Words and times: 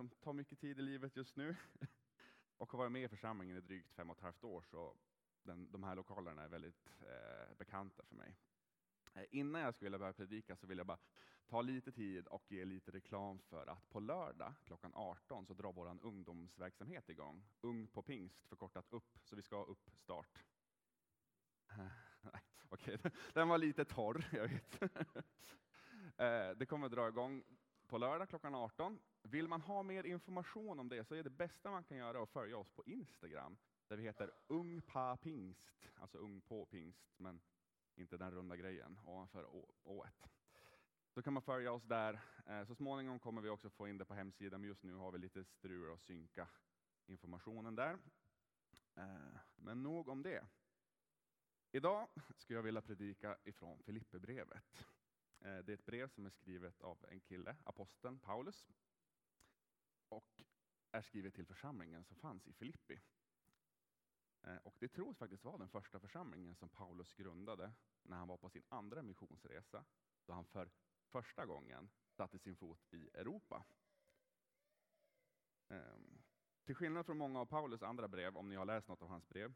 som 0.00 0.10
tar 0.10 0.32
mycket 0.32 0.58
tid 0.60 0.78
i 0.78 0.82
livet 0.82 1.16
just 1.16 1.36
nu 1.36 1.56
och 2.58 2.72
har 2.72 2.78
varit 2.78 2.92
med 2.92 3.02
i 3.02 3.08
församlingen 3.08 3.56
i 3.56 3.60
drygt 3.60 3.92
fem 3.92 4.10
och 4.10 4.16
ett 4.16 4.22
halvt 4.22 4.44
år, 4.44 4.62
så 4.62 4.96
den, 5.42 5.70
de 5.70 5.82
här 5.82 5.94
lokalerna 5.94 6.42
är 6.42 6.48
väldigt 6.48 6.86
eh, 7.00 7.56
bekanta 7.58 8.04
för 8.04 8.14
mig. 8.14 8.36
Eh, 9.14 9.24
innan 9.30 9.62
jag 9.62 9.74
skulle 9.74 9.86
vilja 9.86 9.98
börja 9.98 10.12
predika 10.12 10.56
så 10.56 10.66
vill 10.66 10.78
jag 10.78 10.86
bara 10.86 10.98
ta 11.46 11.62
lite 11.62 11.92
tid 11.92 12.26
och 12.26 12.52
ge 12.52 12.64
lite 12.64 12.90
reklam 12.90 13.38
för 13.38 13.66
att 13.66 13.90
på 13.90 14.00
lördag 14.00 14.54
klockan 14.64 14.92
18 14.94 15.46
så 15.46 15.54
drar 15.54 15.72
vår 15.72 15.98
ungdomsverksamhet 16.02 17.08
igång. 17.08 17.44
Ung 17.60 17.86
på 17.86 18.02
pingst, 18.02 18.46
förkortat 18.46 18.86
upp, 18.90 19.18
så 19.24 19.36
vi 19.36 19.42
ska 19.42 19.56
ha 19.56 19.64
uppstart. 19.64 20.44
Okej, 22.68 22.98
den 23.32 23.48
var 23.48 23.58
lite 23.58 23.84
torr, 23.84 24.28
jag 24.32 24.48
vet. 24.48 24.82
Eh, 26.16 26.50
det 26.56 26.66
kommer 26.66 26.86
att 26.86 26.92
dra 26.92 27.08
igång 27.08 27.44
på 27.90 27.98
lördag 27.98 28.28
klockan 28.28 28.54
18. 28.54 28.98
Vill 29.22 29.48
man 29.48 29.60
ha 29.60 29.82
mer 29.82 30.06
information 30.06 30.80
om 30.80 30.88
det 30.88 31.04
så 31.04 31.14
är 31.14 31.22
det 31.22 31.30
bästa 31.30 31.70
man 31.70 31.84
kan 31.84 31.96
göra 31.96 32.22
att 32.22 32.28
följa 32.30 32.56
oss 32.56 32.70
på 32.70 32.84
Instagram, 32.86 33.56
där 33.88 33.96
vi 33.96 34.02
heter 34.02 34.30
ungpapingst. 34.46 35.88
alltså 35.96 36.18
ung 36.18 36.40
på 36.40 36.66
pingst, 36.66 37.14
men 37.16 37.40
inte 37.94 38.16
den 38.16 38.30
runda 38.30 38.56
grejen 38.56 38.98
ovanför 39.04 39.46
ået. 39.84 40.30
Så 41.14 41.22
kan 41.22 41.32
man 41.32 41.42
följa 41.42 41.72
oss 41.72 41.82
där. 41.82 42.20
Eh, 42.46 42.64
så 42.64 42.74
småningom 42.74 43.18
kommer 43.18 43.42
vi 43.42 43.48
också 43.48 43.70
få 43.70 43.88
in 43.88 43.98
det 43.98 44.04
på 44.04 44.14
hemsidan, 44.14 44.60
men 44.60 44.68
just 44.68 44.82
nu 44.82 44.94
har 44.94 45.12
vi 45.12 45.18
lite 45.18 45.44
strul 45.44 45.92
att 45.92 46.00
synka 46.00 46.48
informationen 47.06 47.74
där. 47.74 47.98
Eh, 48.94 49.38
men 49.56 49.82
nog 49.82 50.08
om 50.08 50.22
det. 50.22 50.46
Idag 51.72 52.08
skulle 52.36 52.58
jag 52.58 52.62
vilja 52.62 52.82
predika 52.82 53.36
ifrån 53.44 53.82
Filipperbrevet. 53.82 54.86
Eh, 55.40 55.58
det 55.58 55.72
är 55.72 55.74
ett 55.74 55.86
brev 55.86 56.08
som 56.08 56.26
är 56.26 56.30
skrivet 56.30 56.82
av 56.82 57.04
en 57.08 57.20
kille, 57.20 57.56
aposteln 57.64 58.18
Paulus, 58.18 58.66
och 60.08 60.42
är 60.90 61.02
skrivet 61.02 61.34
till 61.34 61.46
församlingen 61.46 62.04
som 62.04 62.16
fanns 62.16 62.46
i 62.46 62.52
Filippi. 62.52 63.00
Eh, 64.42 64.56
och 64.56 64.76
det 64.78 64.88
tros 64.88 65.18
faktiskt 65.18 65.44
vara 65.44 65.58
den 65.58 65.68
första 65.68 66.00
församlingen 66.00 66.54
som 66.54 66.68
Paulus 66.68 67.14
grundade 67.14 67.72
när 68.02 68.16
han 68.16 68.28
var 68.28 68.36
på 68.36 68.50
sin 68.50 68.64
andra 68.68 69.02
missionsresa, 69.02 69.84
då 70.26 70.32
han 70.32 70.44
för 70.44 70.70
första 71.08 71.46
gången 71.46 71.90
satte 72.10 72.38
sin 72.38 72.56
fot 72.56 72.94
i 72.94 73.08
Europa. 73.14 73.64
Ehm, 75.68 76.22
till 76.64 76.74
skillnad 76.74 77.06
från 77.06 77.18
många 77.18 77.40
av 77.40 77.46
Paulus 77.46 77.82
andra 77.82 78.08
brev, 78.08 78.36
om 78.36 78.48
ni 78.48 78.56
har 78.56 78.64
läst 78.64 78.88
något 78.88 79.02
av 79.02 79.08
hans 79.08 79.28
brev, 79.28 79.54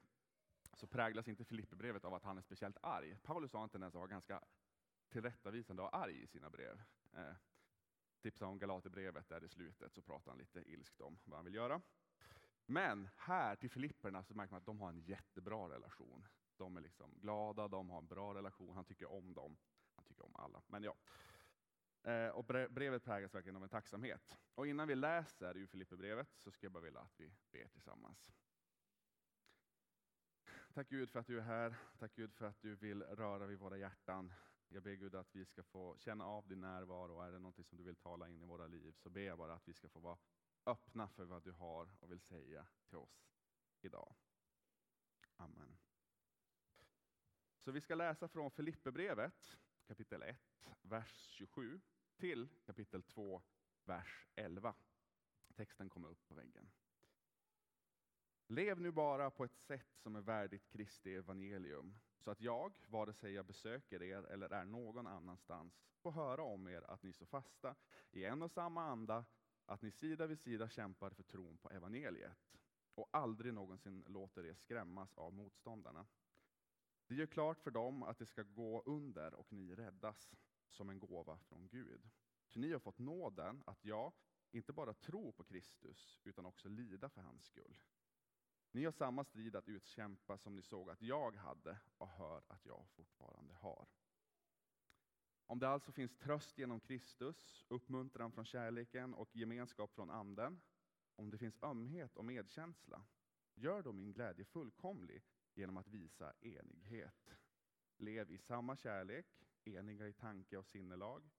så 0.74 0.86
präglas 0.86 1.28
inte 1.28 1.44
Filipperbrevet 1.44 2.05
av 2.05 2.14
att 2.14 2.22
han 2.22 2.38
är 2.38 2.42
speciellt 2.42 2.77
arg. 2.82 3.18
Paulus 3.22 3.52
har 3.52 3.62
en 3.62 3.68
tendens 3.68 3.94
att 3.94 3.98
vara 3.98 4.06
ganska 4.06 4.40
tillrättavisande 5.08 5.83
och 5.83 5.97
arg 5.97 6.22
i 6.22 6.27
sina 6.27 6.50
brev. 6.50 6.83
Eh, 7.12 7.34
tipsa 8.20 8.47
om 8.47 8.58
Galaterbrevet 8.58 9.28
där 9.28 9.44
i 9.44 9.48
slutet 9.48 9.92
så 9.94 10.02
pratar 10.02 10.30
han 10.30 10.38
lite 10.38 10.70
ilskt 10.70 11.00
om 11.00 11.19
vad 11.24 11.38
han 11.38 11.44
vill 11.44 11.55
göra. 11.55 11.80
Men 12.66 13.08
här 13.16 13.56
till 13.56 13.70
Filipperna 13.70 14.24
så 14.24 14.34
märker 14.34 14.52
man 14.52 14.58
att 14.58 14.66
de 14.66 14.80
har 14.80 14.88
en 14.88 15.00
jättebra 15.00 15.69
relation. 15.69 16.27
De 16.56 16.77
är 16.77 16.80
liksom 16.80 17.14
glada, 17.20 17.69
de 17.69 17.91
har 17.91 17.98
en 17.98 18.06
bra 18.06 18.34
relation, 18.34 18.74
han 18.74 18.84
tycker 18.84 19.12
om 19.12 19.34
dem. 19.34 19.56
Han 19.94 20.05
tycker 20.05 20.24
om 20.24 20.36
alla, 20.36 20.62
men 20.66 20.83
ja. 20.83 20.96
Eh, 22.02 22.28
och 22.28 22.44
brevet 22.44 23.05
präglas 23.05 23.34
verkligen 23.34 23.56
av 23.56 23.62
en 23.62 23.68
tacksamhet. 23.68 24.36
Och 24.55 24.66
innan 24.66 24.89
vi 24.89 24.94
läser 24.94 25.56
ur 25.56 25.66
Filipperbrevet 25.66 26.28
så 26.36 26.50
skulle 26.50 26.66
jag 26.66 26.72
bara 26.72 26.84
vilja 26.84 27.00
att 27.00 27.20
vi 27.20 27.34
ber 27.52 27.68
tillsammans. 27.68 28.30
Tack 30.74 30.89
Gud 30.89 31.11
för 31.11 31.20
att 31.20 31.27
du 31.27 31.39
är 31.39 31.42
här. 31.42 31.77
Tack 31.98 32.14
Gud 32.14 32.34
för 32.34 32.46
att 32.46 32.61
du 32.61 32.74
vill 32.74 33.02
röra 33.02 33.46
vid 33.46 33.58
våra 33.58 33.77
hjärtan. 33.77 34.33
Jag 34.75 34.83
ber 34.83 34.94
Gud 34.94 35.14
att 35.14 35.36
vi 35.36 35.44
ska 35.44 35.62
få 35.62 35.97
känna 35.98 36.27
av 36.27 36.48
din 36.48 36.61
närvaro. 36.61 37.20
Är 37.20 37.33
det 37.33 37.39
något 37.39 37.67
som 37.67 37.78
du 37.78 37.84
vill 37.84 37.97
tala 37.97 38.28
in 38.28 38.42
i 38.42 38.47
våra 38.47 38.67
liv 38.67 38.92
så 38.92 39.11
ber 39.11 39.20
jag 39.20 39.39
bara 39.39 39.55
att 39.55 39.69
vi 39.69 39.75
ska 39.75 39.89
få 39.89 39.98
vara 39.98 40.19
öppna 40.67 41.08
för 41.08 41.25
vad 41.25 41.42
du 41.42 41.53
har 41.53 41.89
och 42.00 42.11
vill 42.11 42.20
säga 42.20 42.67
till 42.89 42.98
oss 42.98 43.30
idag. 43.80 44.14
Amen. 45.36 45.77
Så 47.58 47.72
vi 47.72 47.80
ska 47.80 47.95
läsa 47.95 48.28
från 48.28 48.51
Filipperbrevet 48.51 49.58
kapitel 49.86 50.23
1, 50.23 50.39
vers 50.83 51.29
27 51.30 51.80
till 52.17 52.48
kapitel 52.67 53.02
2, 53.02 53.42
vers 53.84 54.29
11. 54.34 54.74
Texten 55.55 55.89
kommer 55.89 56.08
upp 56.08 56.29
på 56.29 56.34
väggen. 56.34 56.70
Lev 58.46 58.80
nu 58.80 58.90
bara 58.90 59.30
på 59.30 59.45
ett 59.45 59.57
sätt 59.57 59.96
som 59.96 60.17
är 60.17 60.20
värdigt 60.20 60.68
Kristi 60.68 61.14
evangelium, 61.14 61.98
så 62.24 62.30
att 62.30 62.40
jag, 62.40 62.79
vare 62.89 63.12
sig 63.12 63.33
jag 63.33 63.46
besöker 63.46 64.02
er 64.02 64.23
eller 64.23 64.51
är 64.51 64.64
någon 64.64 65.07
annanstans, 65.07 65.83
får 65.98 66.12
höra 66.12 66.42
om 66.42 66.68
er 66.68 66.90
att 66.90 67.02
ni 67.02 67.12
står 67.12 67.27
fasta 67.27 67.74
i 68.11 68.24
en 68.24 68.42
och 68.42 68.51
samma 68.51 68.85
anda, 68.85 69.24
att 69.67 69.83
ni 69.83 69.90
sida 69.90 70.27
vid 70.27 70.40
sida 70.40 70.68
kämpar 70.68 71.11
för 71.11 71.23
tron 71.23 71.57
på 71.57 71.70
evangeliet 71.70 72.57
och 72.95 73.08
aldrig 73.11 73.55
någonsin 73.55 74.05
låter 74.07 74.46
er 74.46 74.55
skrämmas 74.55 75.18
av 75.18 75.34
motståndarna. 75.34 76.07
Det 77.07 77.14
gör 77.14 77.27
klart 77.27 77.61
för 77.61 77.70
dem 77.70 78.02
att 78.02 78.18
det 78.18 78.27
ska 78.27 78.42
gå 78.42 78.83
under 78.86 79.34
och 79.34 79.52
ni 79.52 79.74
räddas 79.74 80.34
som 80.68 80.90
en 80.90 80.98
gåva 80.98 81.39
från 81.39 81.68
Gud. 81.68 82.11
För 82.46 82.61
ni 82.61 82.73
har 82.73 82.79
fått 82.79 82.98
nåden 82.98 83.63
att 83.67 83.84
jag 83.84 84.13
inte 84.51 84.73
bara 84.73 84.95
tro 84.95 85.33
på 85.33 85.45
Kristus 85.45 86.20
utan 86.24 86.46
också 86.46 86.68
lida 86.68 87.08
för 87.08 87.20
hans 87.20 87.45
skull. 87.45 87.79
Ni 88.74 88.85
har 88.85 88.92
samma 88.92 89.24
strid 89.24 89.57
att 89.57 89.68
utkämpa 89.68 90.39
som 90.39 90.55
ni 90.57 90.62
såg 90.62 90.90
att 90.90 91.02
jag 91.02 91.36
hade 91.36 91.79
och 91.98 92.08
hör 92.08 92.42
att 92.48 92.67
jag 92.67 92.86
fortfarande 92.96 93.55
har. 93.55 93.89
Om 95.46 95.58
det 95.58 95.68
alltså 95.68 95.92
finns 95.92 96.17
tröst 96.17 96.58
genom 96.58 96.80
Kristus, 96.80 97.64
uppmuntran 97.68 98.33
från 98.33 98.45
kärleken 98.45 99.14
och 99.14 99.36
gemenskap 99.36 99.95
från 99.95 100.11
Anden, 100.11 100.61
om 101.17 101.30
det 101.30 101.39
finns 101.39 101.63
ömhet 101.63 102.17
och 102.17 102.24
medkänsla, 102.24 103.05
gör 103.55 103.83
då 103.83 103.92
min 103.92 104.13
glädje 104.13 104.45
fullkomlig 104.45 105.23
genom 105.55 105.77
att 105.77 105.89
visa 105.89 106.33
enighet. 106.40 107.30
Lev 107.96 108.30
i 108.30 108.39
samma 108.39 108.77
kärlek, 108.77 109.27
eniga 109.64 110.08
i 110.08 110.13
tanke 110.13 110.57
och 110.57 110.67
sinnelag, 110.67 111.30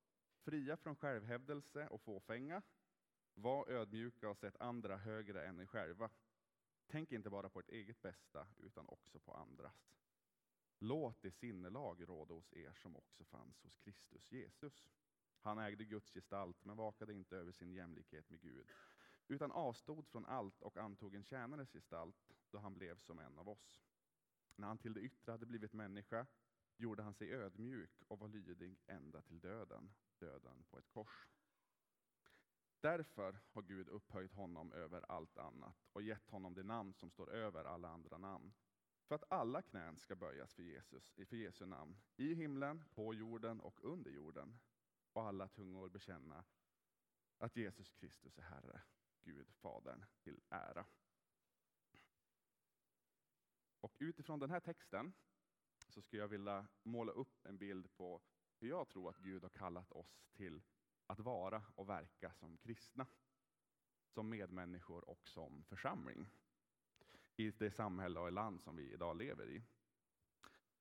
fria 0.42 0.78
från 0.78 0.96
självhävdelse 0.96 1.88
och 1.88 2.02
fåfänga. 2.02 2.62
Var 3.34 3.70
ödmjuka 3.70 4.30
och 4.30 4.38
sätt 4.38 4.56
andra 4.60 4.98
högre 4.98 5.48
än 5.48 5.60
er 5.60 5.66
själva. 5.66 6.10
Tänk 6.88 7.12
inte 7.12 7.30
bara 7.30 7.50
på 7.50 7.60
ert 7.60 7.70
eget 7.70 8.02
bästa, 8.02 8.48
utan 8.58 8.88
också 8.88 9.20
på 9.20 9.34
andras. 9.34 9.96
Låt 10.80 11.22
det 11.22 11.32
sinnelag 11.32 12.10
råda 12.10 12.34
hos 12.34 12.54
er 12.54 12.74
som 12.74 12.96
också 12.96 13.26
fanns 13.26 13.62
hos 13.62 13.78
Kristus 13.78 14.32
Jesus. 14.32 14.90
Han 15.40 15.60
ägde 15.60 15.86
Guds 15.86 16.12
gestalt, 16.12 16.66
men 16.66 16.78
vakade 16.78 17.14
inte 17.14 17.38
över 17.38 17.52
sin 17.52 17.72
jämlikhet 17.72 18.30
med 18.30 18.42
Gud, 18.42 18.72
utan 19.28 19.52
avstod 19.52 20.08
från 20.08 20.26
allt 20.26 20.62
och 20.62 20.78
antog 20.78 21.16
en 21.16 21.24
tjänares 21.24 21.72
gestalt, 21.72 22.32
då 22.52 22.58
han 22.58 22.74
blev 22.74 22.98
som 22.98 23.20
en 23.20 23.38
av 23.38 23.50
oss. 23.50 23.82
När 24.56 24.68
han 24.68 24.78
till 24.78 24.94
det 24.94 25.02
yttre 25.02 25.32
hade 25.32 25.46
blivit 25.46 25.74
människa 25.74 26.28
gjorde 26.78 27.04
han 27.04 27.14
sig 27.14 27.34
ödmjuk 27.34 28.02
och 28.08 28.20
var 28.20 28.28
lydig 28.28 28.78
ända 28.88 29.22
till 29.22 29.40
döden, 29.40 29.94
döden 30.20 30.64
på 30.70 30.80
ett 30.80 30.90
kors. 30.90 31.28
Därför 32.86 33.40
har 33.52 33.62
Gud 33.62 33.90
upphöjt 33.90 34.34
honom 34.34 34.72
över 34.74 35.12
allt 35.12 35.38
annat 35.38 35.88
och 35.94 36.02
gett 36.02 36.30
honom 36.30 36.54
det 36.54 36.64
namn 36.64 36.94
som 36.94 37.10
står 37.10 37.32
över 37.32 37.66
alla 37.66 37.90
andra 37.90 38.18
namn. 38.18 38.54
För 39.08 39.16
att 39.16 39.32
alla 39.32 39.62
knän 39.62 39.98
ska 39.98 40.16
böjas 40.16 40.54
för, 40.54 40.64
Jesus, 40.64 41.12
för 41.12 41.36
Jesu 41.36 41.66
namn, 41.66 41.98
i 42.18 42.34
himlen, 42.34 42.84
på 42.94 43.14
jorden 43.14 43.62
och 43.62 43.84
under 43.84 44.12
jorden. 44.12 44.60
Och 45.14 45.22
alla 45.22 45.48
tungor 45.48 45.90
bekänna 45.90 46.46
att 47.38 47.56
Jesus 47.56 47.92
Kristus 47.92 48.38
är 48.38 48.42
Herre, 48.44 48.82
Gud 49.22 49.52
Fadern 49.52 50.06
till 50.20 50.42
ära. 50.50 50.86
Och 53.82 53.96
utifrån 54.00 54.40
den 54.40 54.52
här 54.52 54.60
texten 54.60 55.14
så 55.90 56.02
skulle 56.02 56.22
jag 56.22 56.28
vilja 56.28 56.68
måla 56.84 57.12
upp 57.12 57.46
en 57.46 57.58
bild 57.58 57.94
på 57.96 58.22
hur 58.60 58.70
jag 58.70 58.90
tror 58.90 59.10
att 59.10 59.18
Gud 59.18 59.44
har 59.44 59.50
kallat 59.50 59.92
oss 59.92 60.26
till 60.34 60.62
att 61.08 61.20
vara 61.20 61.64
och 61.76 61.90
verka 61.90 62.34
som 62.34 62.58
kristna, 62.58 63.06
som 64.08 64.30
medmänniskor 64.30 65.10
och 65.10 65.28
som 65.28 65.64
församling 65.64 66.30
i 67.36 67.52
det 67.52 67.72
samhälle 67.72 68.20
och 68.20 68.32
land 68.32 68.62
som 68.62 68.76
vi 68.76 68.94
idag 68.94 69.18
lever 69.18 69.50
i. 69.50 69.64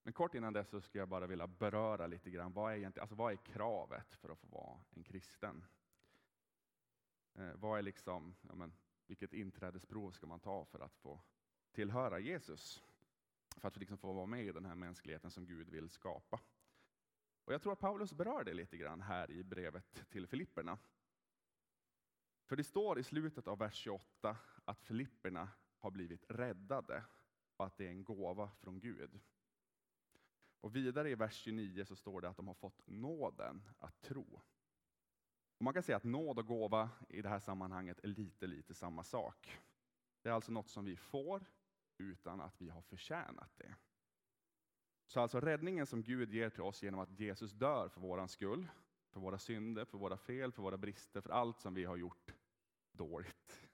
Men 0.03 0.13
kort 0.13 0.35
innan 0.35 0.53
dess 0.53 0.69
så 0.69 0.81
skulle 0.81 1.03
jag 1.03 1.09
bara 1.09 1.27
vilja 1.27 1.47
beröra 1.47 2.07
lite 2.07 2.31
grann, 2.31 2.53
vad 2.53 2.73
är, 2.73 2.77
egentligen, 2.77 3.03
alltså 3.03 3.15
vad 3.17 3.33
är 3.33 3.37
kravet 3.37 4.15
för 4.15 4.29
att 4.29 4.39
få 4.39 4.47
vara 4.47 4.81
en 4.91 5.05
kristen? 5.05 5.65
Eh, 7.35 7.55
vad 7.55 7.79
är 7.79 7.83
liksom, 7.83 8.35
ja 8.43 8.55
men, 8.55 8.73
vilket 9.07 9.33
inträdesprov 9.33 10.11
ska 10.11 10.27
man 10.27 10.41
ta 10.41 10.65
för 10.65 10.81
att 10.81 10.97
få 10.97 11.21
tillhöra 11.73 12.19
Jesus? 12.19 12.83
För 13.57 13.69
att 13.69 13.77
liksom 13.77 13.99
få 13.99 14.13
vara 14.13 14.27
med 14.27 14.45
i 14.45 14.53
den 14.53 14.65
här 14.65 14.75
mänskligheten 14.75 15.31
som 15.31 15.47
Gud 15.47 15.69
vill 15.69 15.91
skapa. 15.91 16.41
Och 17.45 17.53
jag 17.53 17.63
tror 17.63 17.73
att 17.73 17.81
Paulus 17.81 18.13
berör 18.13 18.45
det 18.45 18.55
lite 18.55 18.77
grann 18.77 19.01
här 19.01 19.31
i 19.31 19.45
brevet 19.45 20.05
till 20.11 20.27
Filipperna. 20.27 20.79
För 22.47 22.57
det 22.57 22.65
står 22.65 22.99
i 22.99 23.03
slutet 23.03 23.49
av 23.49 23.59
vers 23.59 23.75
28 23.75 24.37
att 24.65 24.81
Filipperna 24.81 25.49
har 25.79 25.91
blivit 25.91 26.25
räddade 26.29 27.05
och 27.57 27.67
att 27.67 27.77
det 27.77 27.87
är 27.87 27.91
en 27.91 28.05
gåva 28.05 28.51
från 28.51 28.81
Gud. 28.81 29.21
Och 30.61 30.77
vidare 30.77 31.11
i 31.11 31.15
vers 31.15 31.35
29 31.35 31.85
så 31.85 31.97
står 31.97 32.21
det 32.21 32.29
att 32.29 32.37
de 32.37 32.49
har 32.49 32.55
fått 32.55 32.87
nåden 32.87 33.63
att 33.79 34.01
tro. 34.01 34.41
Och 35.59 35.65
man 35.65 35.75
kan 35.75 35.83
säga 35.83 35.97
att 35.97 36.05
nåd 36.05 36.39
och 36.39 36.47
gåva 36.47 36.91
i 37.09 37.23
det 37.23 37.29
här 37.29 37.41
sammanhanget 37.41 37.99
är 38.05 38.09
lite, 38.09 38.47
lite 38.47 38.75
samma 38.75 39.05
sak. 39.05 39.59
Det 40.23 40.29
är 40.29 40.33
alltså 40.33 40.53
något 40.53 40.69
som 40.69 40.85
vi 40.85 40.97
får 40.97 41.45
utan 41.99 42.41
att 42.41 42.61
vi 42.61 42.69
har 42.69 42.83
förtjänat 42.83 43.51
det. 43.57 43.75
Så 45.07 45.21
alltså 45.21 45.41
räddningen 45.41 45.87
som 45.87 46.03
Gud 46.03 46.33
ger 46.33 46.51
till 46.51 46.63
oss 46.63 46.83
genom 46.83 47.01
att 47.01 47.21
Jesus 47.21 47.53
dör 47.53 47.89
för 47.89 48.01
våran 48.01 48.29
skull, 48.29 48.69
för 49.11 49.21
våra 49.21 49.39
synder, 49.39 49.85
för 49.85 49.99
våra 49.99 50.17
fel, 50.17 50.53
för 50.53 50.63
våra 50.63 50.77
brister, 50.77 51.21
för 51.21 51.31
allt 51.31 51.61
som 51.61 51.75
vi 51.75 51.85
har 51.85 51.97
gjort 51.97 52.35
dåligt. 52.93 53.69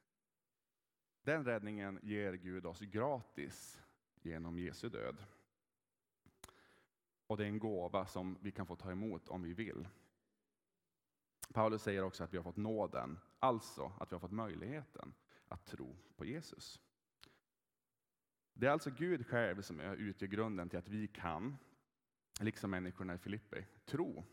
Den 1.23 1.45
räddningen 1.45 2.01
ger 2.03 2.33
Gud 2.33 2.67
oss 2.67 2.81
gratis 2.81 3.81
genom 4.23 4.59
Jesu 4.59 4.89
död. 4.89 5.17
Och 7.27 7.37
det 7.37 7.45
är 7.45 7.49
en 7.49 7.59
gåva 7.59 8.07
som 8.07 8.39
vi 8.41 8.53
kan 8.53 8.67
få 8.67 8.77
ta 8.77 8.91
emot 8.91 9.29
om 9.29 9.43
vi 9.43 9.55
vill. 9.55 9.89
Paulus 11.53 11.83
säger 11.83 12.03
också 12.03 12.25
att 12.25 12.33
vi 12.33 12.37
har 12.37 12.45
fått 12.45 12.57
nåden, 12.57 13.19
alltså 13.39 13.93
att 14.01 14.13
vi 14.13 14.15
har 14.15 14.21
fått 14.21 14.33
möjligheten 14.33 15.15
att 15.49 15.67
tro 15.67 15.97
på 16.17 16.25
Jesus. 16.25 16.81
Det 18.61 18.67
är 18.67 18.71
alltså 18.71 18.91
Gud 18.91 19.27
själv 19.27 19.63
som 19.63 19.81
utgör 19.81 20.29
grunden 20.29 20.69
till 20.69 20.79
att 20.79 20.89
vi 20.89 21.09
kan, 21.09 21.57
liksom 22.41 22.71
människorna 22.71 23.15
i 23.15 23.19
Filippi, 23.19 23.67
tro 23.85 24.25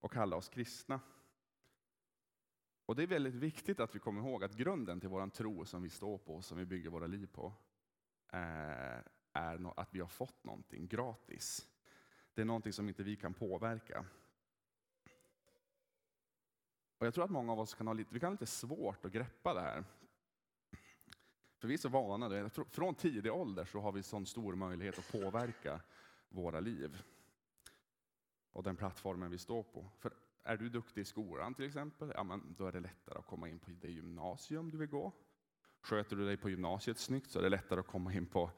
och 0.00 0.12
kalla 0.12 0.36
oss 0.36 0.48
kristna. 0.48 1.00
Och 2.86 2.96
det 2.96 3.02
är 3.02 3.06
väldigt 3.06 3.34
viktigt 3.34 3.80
att 3.80 3.94
vi 3.94 3.98
kommer 3.98 4.20
ihåg 4.20 4.44
att 4.44 4.56
grunden 4.56 5.00
till 5.00 5.08
vår 5.08 5.28
tro 5.28 5.64
som 5.64 5.82
vi 5.82 5.88
står 5.88 6.18
på, 6.18 6.42
som 6.42 6.58
vi 6.58 6.64
bygger 6.64 6.90
våra 6.90 7.06
liv 7.06 7.26
på, 7.32 7.52
eh, 8.32 9.00
är 9.32 9.80
att 9.80 9.94
vi 9.94 10.00
har 10.00 10.08
fått 10.08 10.44
någonting 10.44 10.88
gratis. 10.88 11.68
Det 12.34 12.40
är 12.40 12.44
någonting 12.46 12.72
som 12.72 12.88
inte 12.88 13.02
vi 13.02 13.16
kan 13.16 13.34
påverka. 13.34 14.04
Och 16.98 17.06
jag 17.06 17.14
tror 17.14 17.24
att 17.24 17.30
många 17.30 17.52
av 17.52 17.60
oss 17.60 17.74
kan 17.74 17.86
ha 17.86 17.94
lite, 17.94 18.14
vi 18.14 18.20
kan 18.20 18.26
ha 18.26 18.32
lite 18.32 18.46
svårt 18.46 19.04
att 19.04 19.12
greppa 19.12 19.54
det 19.54 19.60
här. 19.60 19.84
För 21.62 21.68
vi 21.68 21.74
är 21.74 21.78
så 21.78 21.88
vana, 21.88 22.50
från 22.70 22.94
tidig 22.94 23.32
ålder 23.32 23.64
så 23.64 23.80
har 23.80 23.92
vi 23.92 24.02
sån 24.02 24.26
stor 24.26 24.54
möjlighet 24.54 24.98
att 24.98 25.12
påverka 25.12 25.80
våra 26.28 26.60
liv. 26.60 27.02
Och 28.52 28.62
den 28.62 28.76
plattformen 28.76 29.30
vi 29.30 29.38
står 29.38 29.62
på. 29.62 29.88
För 29.98 30.12
är 30.42 30.56
du 30.56 30.68
duktig 30.68 31.00
i 31.00 31.04
skolan 31.04 31.54
till 31.54 31.64
exempel, 31.64 32.12
ja, 32.14 32.24
men 32.24 32.54
då 32.58 32.66
är 32.66 32.72
det 32.72 32.80
lättare 32.80 33.18
att 33.18 33.26
komma 33.26 33.48
in 33.48 33.58
på 33.58 33.70
det 33.70 33.90
gymnasium 33.90 34.70
du 34.70 34.78
vill 34.78 34.88
gå. 34.88 35.12
Sköter 35.80 36.16
du 36.16 36.24
dig 36.26 36.36
på 36.36 36.50
gymnasiet 36.50 36.98
snyggt 36.98 37.30
så 37.30 37.38
är 37.38 37.42
det 37.42 37.48
lättare 37.48 37.80
att 37.80 37.86
komma 37.86 38.12
in 38.12 38.26
på 38.26 38.50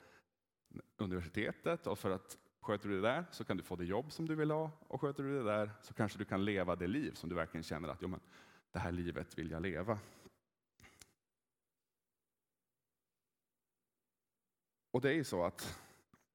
universitetet. 0.96 1.86
Och 1.86 1.98
för 1.98 2.10
att 2.10 2.38
sköter 2.60 2.88
du 2.88 2.94
det 3.00 3.08
där 3.08 3.24
så 3.30 3.44
kan 3.44 3.56
du 3.56 3.62
få 3.62 3.76
det 3.76 3.84
jobb 3.84 4.12
som 4.12 4.28
du 4.28 4.34
vill 4.34 4.50
ha. 4.50 4.70
Och 4.88 5.00
sköter 5.00 5.22
du 5.22 5.38
det 5.38 5.44
där 5.44 5.70
så 5.82 5.94
kanske 5.94 6.18
du 6.18 6.24
kan 6.24 6.44
leva 6.44 6.76
det 6.76 6.86
liv 6.86 7.12
som 7.12 7.28
du 7.28 7.34
verkligen 7.34 7.64
känner 7.64 7.88
att 7.88 8.02
jo, 8.02 8.08
men, 8.08 8.20
det 8.72 8.78
här 8.78 8.92
livet 8.92 9.38
vill 9.38 9.50
jag 9.50 9.62
leva. 9.62 9.98
Och 14.94 15.00
det 15.00 15.08
är 15.08 15.14
ju 15.14 15.24
så 15.24 15.44
att 15.44 15.80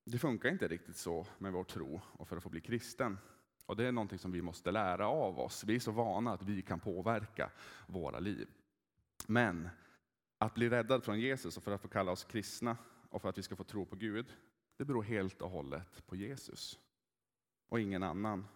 det 0.03 0.17
funkar 0.17 0.49
inte 0.49 0.67
riktigt 0.67 0.97
så 0.97 1.27
med 1.37 1.51
vår 1.51 1.63
tro 1.63 2.01
och 2.11 2.27
för 2.27 2.37
att 2.37 2.43
få 2.43 2.49
bli 2.49 2.61
kristen. 2.61 3.17
Och 3.65 3.75
det 3.75 3.85
är 3.85 3.91
någonting 3.91 4.19
som 4.19 4.31
vi 4.31 4.41
måste 4.41 4.71
lära 4.71 5.07
av 5.07 5.39
oss. 5.39 5.63
Vi 5.63 5.75
är 5.75 5.79
så 5.79 5.91
vana 5.91 6.33
att 6.33 6.43
vi 6.43 6.61
kan 6.61 6.79
påverka 6.79 7.51
våra 7.87 8.19
liv. 8.19 8.49
Men 9.27 9.69
att 10.37 10.53
bli 10.53 10.69
räddad 10.69 11.03
från 11.03 11.19
Jesus 11.19 11.57
och 11.57 11.63
för 11.63 11.71
att 11.71 11.81
få 11.81 11.87
kalla 11.87 12.11
oss 12.11 12.23
kristna 12.23 12.77
och 13.09 13.21
för 13.21 13.29
att 13.29 13.37
vi 13.37 13.43
ska 13.43 13.55
få 13.55 13.63
tro 13.63 13.85
på 13.85 13.95
Gud, 13.95 14.33
det 14.77 14.85
beror 14.85 15.03
helt 15.03 15.41
och 15.41 15.49
hållet 15.49 16.07
på 16.07 16.15
Jesus. 16.15 16.79
Och 17.69 17.79
ingen 17.79 18.03
annan. 18.03 18.47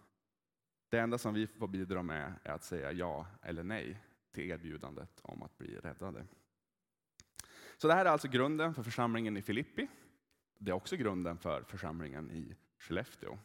Det 0.88 0.98
enda 0.98 1.18
som 1.18 1.34
vi 1.34 1.46
får 1.46 1.68
bidra 1.68 2.02
med 2.02 2.32
är 2.42 2.52
att 2.52 2.64
säga 2.64 2.92
ja 2.92 3.26
eller 3.42 3.62
nej 3.62 4.00
till 4.32 4.50
erbjudandet 4.50 5.20
om 5.22 5.42
att 5.42 5.58
bli 5.58 5.76
räddade. 5.76 6.26
Så 7.76 7.88
det 7.88 7.94
här 7.94 8.04
är 8.04 8.10
alltså 8.10 8.28
grunden 8.28 8.74
för 8.74 8.82
församlingen 8.82 9.36
i 9.36 9.42
Filippi. 9.42 9.88
Det 10.58 10.70
är 10.70 10.74
också 10.74 10.96
grunden 10.96 11.38
för 11.38 11.62
församlingen 11.62 12.30
i 12.30 12.56
Skellefteå. 12.78 13.38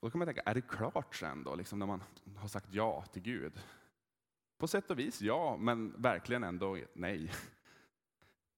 Och 0.00 0.08
då 0.08 0.10
kan 0.10 0.18
man 0.18 0.26
tänka, 0.26 0.42
är 0.44 0.54
det 0.54 0.68
klart 0.68 1.14
sen 1.14 1.44
då, 1.44 1.54
liksom 1.54 1.78
när 1.78 1.86
man 1.86 2.02
har 2.36 2.48
sagt 2.48 2.74
ja 2.74 3.04
till 3.12 3.22
Gud? 3.22 3.52
På 4.58 4.68
sätt 4.68 4.90
och 4.90 4.98
vis 4.98 5.22
ja, 5.22 5.56
men 5.56 6.02
verkligen 6.02 6.44
ändå 6.44 6.78
nej. 6.92 7.32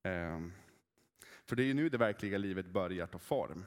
Ehm, 0.03 0.53
för 1.45 1.57
det 1.57 1.63
är 1.63 1.67
ju 1.67 1.75
nu 1.75 1.89
det 1.89 1.99
verkliga 1.99 2.39
livet 2.39 2.67
börjar 2.67 3.07
ta 3.07 3.19
form. 3.19 3.65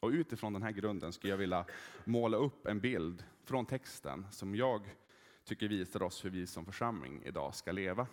Och 0.00 0.08
utifrån 0.08 0.52
den 0.52 0.62
här 0.62 0.70
grunden 0.70 1.12
skulle 1.12 1.32
jag 1.32 1.38
vilja 1.38 1.64
måla 2.04 2.36
upp 2.36 2.66
en 2.66 2.80
bild 2.80 3.24
från 3.44 3.66
texten 3.66 4.26
som 4.30 4.54
jag 4.54 4.96
tycker 5.44 5.68
visar 5.68 6.02
oss 6.02 6.24
hur 6.24 6.30
vi 6.30 6.46
som 6.46 6.66
församling 6.66 7.22
idag 7.24 7.54
ska 7.54 7.72
leva. 7.72 8.06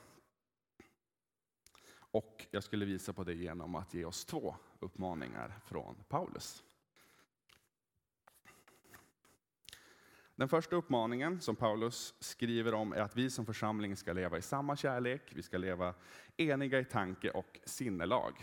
Och 2.11 2.47
jag 2.51 2.63
skulle 2.63 2.85
visa 2.85 3.13
på 3.13 3.23
det 3.23 3.33
genom 3.33 3.75
att 3.75 3.93
ge 3.93 4.05
oss 4.05 4.25
två 4.25 4.55
uppmaningar 4.79 5.59
från 5.65 5.95
Paulus. 6.07 6.63
Den 10.35 10.49
första 10.49 10.75
uppmaningen 10.75 11.41
som 11.41 11.55
Paulus 11.55 12.15
skriver 12.19 12.73
om 12.73 12.93
är 12.93 13.01
att 13.01 13.15
vi 13.15 13.29
som 13.29 13.45
församling 13.45 13.95
ska 13.95 14.13
leva 14.13 14.37
i 14.37 14.41
samma 14.41 14.75
kärlek, 14.75 15.21
vi 15.35 15.43
ska 15.43 15.57
leva 15.57 15.93
eniga 16.37 16.79
i 16.79 16.85
tanke 16.85 17.31
och 17.31 17.59
sinnelag. 17.65 18.33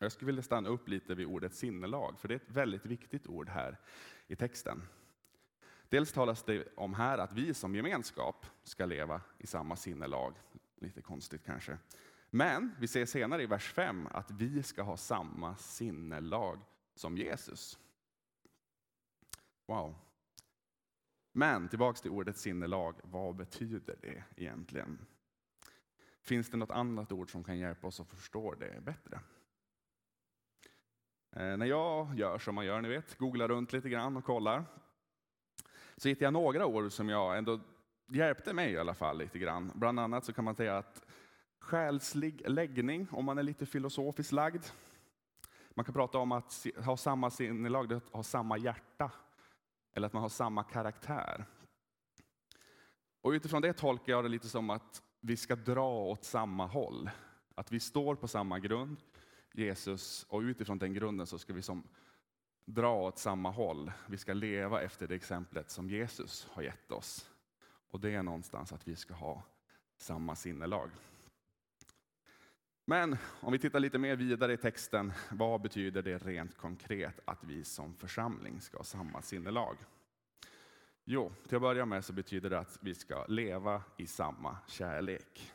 Jag 0.00 0.12
skulle 0.12 0.26
vilja 0.26 0.42
stanna 0.42 0.68
upp 0.68 0.88
lite 0.88 1.14
vid 1.14 1.26
ordet 1.26 1.54
sinnelag, 1.54 2.18
för 2.18 2.28
det 2.28 2.34
är 2.34 2.36
ett 2.36 2.50
väldigt 2.50 2.86
viktigt 2.86 3.26
ord 3.26 3.48
här 3.48 3.78
i 4.26 4.36
texten. 4.36 4.82
Dels 5.88 6.12
talas 6.12 6.42
det 6.42 6.76
om 6.76 6.94
här 6.94 7.18
att 7.18 7.32
vi 7.32 7.54
som 7.54 7.74
gemenskap 7.74 8.46
ska 8.62 8.86
leva 8.86 9.20
i 9.38 9.46
samma 9.46 9.76
sinnelag. 9.76 10.34
Lite 10.80 11.02
konstigt 11.02 11.44
kanske. 11.44 11.78
Men 12.30 12.74
vi 12.78 12.88
ser 12.88 13.06
senare 13.06 13.42
i 13.42 13.46
vers 13.46 13.72
5 13.72 14.06
att 14.10 14.30
vi 14.30 14.62
ska 14.62 14.82
ha 14.82 14.96
samma 14.96 15.56
sinnelag 15.56 16.60
som 16.94 17.16
Jesus. 17.16 17.78
Wow. 19.66 19.94
Men 21.32 21.68
tillbaks 21.68 22.00
till 22.00 22.10
ordet 22.10 22.36
sinnelag, 22.36 22.94
vad 23.02 23.36
betyder 23.36 23.96
det 24.00 24.24
egentligen? 24.36 25.06
Finns 26.22 26.50
det 26.50 26.56
något 26.56 26.70
annat 26.70 27.12
ord 27.12 27.30
som 27.30 27.44
kan 27.44 27.58
hjälpa 27.58 27.86
oss 27.86 28.00
att 28.00 28.08
förstå 28.08 28.54
det 28.54 28.84
bättre? 28.84 29.20
Eh, 31.32 31.56
när 31.56 31.66
jag 31.66 32.14
gör 32.14 32.38
som 32.38 32.54
man 32.54 32.66
gör, 32.66 32.80
ni 32.80 32.88
vet, 32.88 33.18
googlar 33.18 33.48
runt 33.48 33.72
lite 33.72 33.88
grann 33.88 34.16
och 34.16 34.24
kollar, 34.24 34.64
så 35.96 36.08
hittar 36.08 36.26
jag 36.26 36.32
några 36.32 36.66
ord 36.66 36.92
som 36.92 37.08
jag 37.08 37.38
ändå 37.38 37.60
hjälpte 38.10 38.52
mig 38.52 38.72
i 38.72 38.78
alla 38.78 38.94
fall 38.94 39.18
lite 39.18 39.38
grann. 39.38 39.72
Bland 39.74 40.00
annat 40.00 40.24
så 40.24 40.32
kan 40.32 40.44
man 40.44 40.54
säga 40.54 40.78
att 40.78 41.06
själslig 41.58 42.42
läggning, 42.50 43.06
om 43.10 43.24
man 43.24 43.38
är 43.38 43.42
lite 43.42 43.66
filosofiskt 43.66 44.32
lagd. 44.32 44.64
Man 45.74 45.84
kan 45.84 45.94
prata 45.94 46.18
om 46.18 46.32
att 46.32 46.66
ha 46.84 46.96
samma 46.96 47.30
sinnelag, 47.30 47.92
att 47.92 48.08
ha 48.12 48.22
samma 48.22 48.58
hjärta. 48.58 49.12
Eller 49.92 50.06
att 50.06 50.12
man 50.12 50.22
har 50.22 50.28
samma 50.28 50.62
karaktär. 50.62 51.44
Och 53.20 53.30
utifrån 53.30 53.62
det 53.62 53.72
tolkar 53.72 54.12
jag 54.12 54.24
det 54.24 54.28
lite 54.28 54.48
som 54.48 54.70
att 54.70 55.02
vi 55.20 55.36
ska 55.36 55.56
dra 55.56 56.10
åt 56.10 56.24
samma 56.24 56.66
håll. 56.66 57.10
Att 57.54 57.72
vi 57.72 57.80
står 57.80 58.14
på 58.14 58.28
samma 58.28 58.58
grund, 58.58 59.00
Jesus, 59.52 60.26
och 60.28 60.40
utifrån 60.40 60.78
den 60.78 60.94
grunden 60.94 61.26
så 61.26 61.38
ska 61.38 61.52
vi 61.52 61.62
som 61.62 61.88
dra 62.64 62.94
åt 62.94 63.18
samma 63.18 63.50
håll. 63.50 63.92
Vi 64.06 64.16
ska 64.16 64.32
leva 64.32 64.82
efter 64.82 65.06
det 65.06 65.14
exemplet 65.14 65.70
som 65.70 65.90
Jesus 65.90 66.48
har 66.52 66.62
gett 66.62 66.92
oss. 66.92 67.30
Och 67.90 68.00
det 68.00 68.14
är 68.14 68.22
någonstans 68.22 68.72
att 68.72 68.88
vi 68.88 68.96
ska 68.96 69.14
ha 69.14 69.42
samma 69.96 70.36
sinnelag. 70.36 70.90
Men 72.84 73.16
om 73.40 73.52
vi 73.52 73.58
tittar 73.58 73.80
lite 73.80 73.98
mer 73.98 74.16
vidare 74.16 74.52
i 74.52 74.56
texten, 74.56 75.12
vad 75.30 75.60
betyder 75.60 76.02
det 76.02 76.18
rent 76.18 76.56
konkret 76.56 77.20
att 77.24 77.44
vi 77.44 77.64
som 77.64 77.94
församling 77.94 78.60
ska 78.60 78.76
ha 78.76 78.84
samma 78.84 79.22
sinnelag? 79.22 79.76
Jo, 81.04 81.32
till 81.48 81.56
att 81.56 81.62
börja 81.62 81.84
med 81.84 82.04
så 82.04 82.12
betyder 82.12 82.50
det 82.50 82.58
att 82.58 82.78
vi 82.80 82.94
ska 82.94 83.26
leva 83.26 83.82
i 83.96 84.06
samma 84.06 84.58
kärlek. 84.66 85.52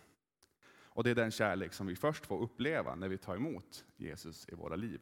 Och 0.95 1.03
det 1.03 1.09
är 1.09 1.15
den 1.15 1.31
kärlek 1.31 1.73
som 1.73 1.87
vi 1.87 1.95
först 1.95 2.25
får 2.25 2.41
uppleva 2.41 2.95
när 2.95 3.07
vi 3.07 3.17
tar 3.17 3.35
emot 3.35 3.85
Jesus 3.97 4.49
i 4.49 4.55
våra 4.55 4.75
liv. 4.75 5.01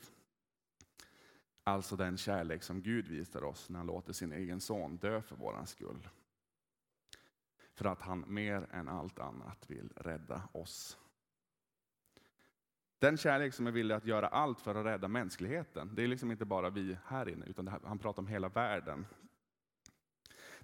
Alltså 1.64 1.96
den 1.96 2.18
kärlek 2.18 2.64
som 2.64 2.82
Gud 2.82 3.08
visar 3.08 3.44
oss 3.44 3.70
när 3.70 3.78
han 3.78 3.88
låter 3.88 4.14
sin 4.14 4.32
egen 4.34 4.62
son 4.62 4.98
dö 4.98 5.22
för 5.22 5.36
våran 5.36 5.68
skull. 5.68 6.10
För 7.74 7.86
att 7.86 8.02
han 8.02 8.26
mer 8.28 8.68
än 8.72 8.88
allt 8.88 9.20
annat 9.20 9.70
vill 9.70 9.90
rädda 9.96 10.50
oss. 10.52 10.98
Den 13.00 13.18
kärlek 13.18 13.54
som 13.54 13.68
är 13.68 13.72
villig 13.72 13.96
att 13.96 14.06
göra 14.06 14.28
allt 14.28 14.62
för 14.62 14.76
att 14.76 14.86
rädda 14.86 15.08
mänskligheten, 15.08 15.96
det 15.96 16.04
är 16.04 16.08
liksom 16.08 16.32
inte 16.32 16.46
bara 16.46 16.70
vi 16.70 16.98
här 17.06 17.30
inne, 17.30 17.46
utan 17.46 17.68
han 17.68 18.00
pratar 18.00 18.22
om 18.22 18.28
hela 18.28 18.50
världen. 18.50 19.06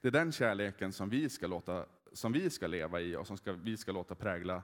Det 0.01 0.07
är 0.07 0.11
den 0.11 0.31
kärleken 0.31 0.93
som 0.93 1.09
vi 1.09 1.29
ska, 1.29 1.47
låta, 1.47 1.85
som 2.13 2.31
vi 2.31 2.49
ska 2.49 2.67
leva 2.67 3.01
i 3.01 3.15
och 3.15 3.27
som 3.27 3.37
ska, 3.37 3.53
vi 3.53 3.77
ska 3.77 3.91
låta 3.91 4.15
prägla 4.15 4.63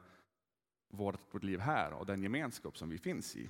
vårt, 0.88 1.34
vårt 1.34 1.44
liv 1.44 1.60
här 1.60 1.94
och 1.94 2.06
den 2.06 2.24
gemenskap 2.24 2.78
som 2.78 2.90
vi 2.90 2.98
finns 2.98 3.36
i. 3.36 3.50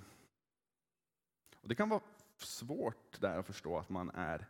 Och 1.62 1.68
det 1.68 1.76
kan 1.76 1.90
vara 1.90 2.02
svårt 2.38 3.22
där 3.22 3.40
att 3.40 3.46
förstå 3.46 3.78
att 3.78 3.90
man 3.90 4.10
är 4.10 4.48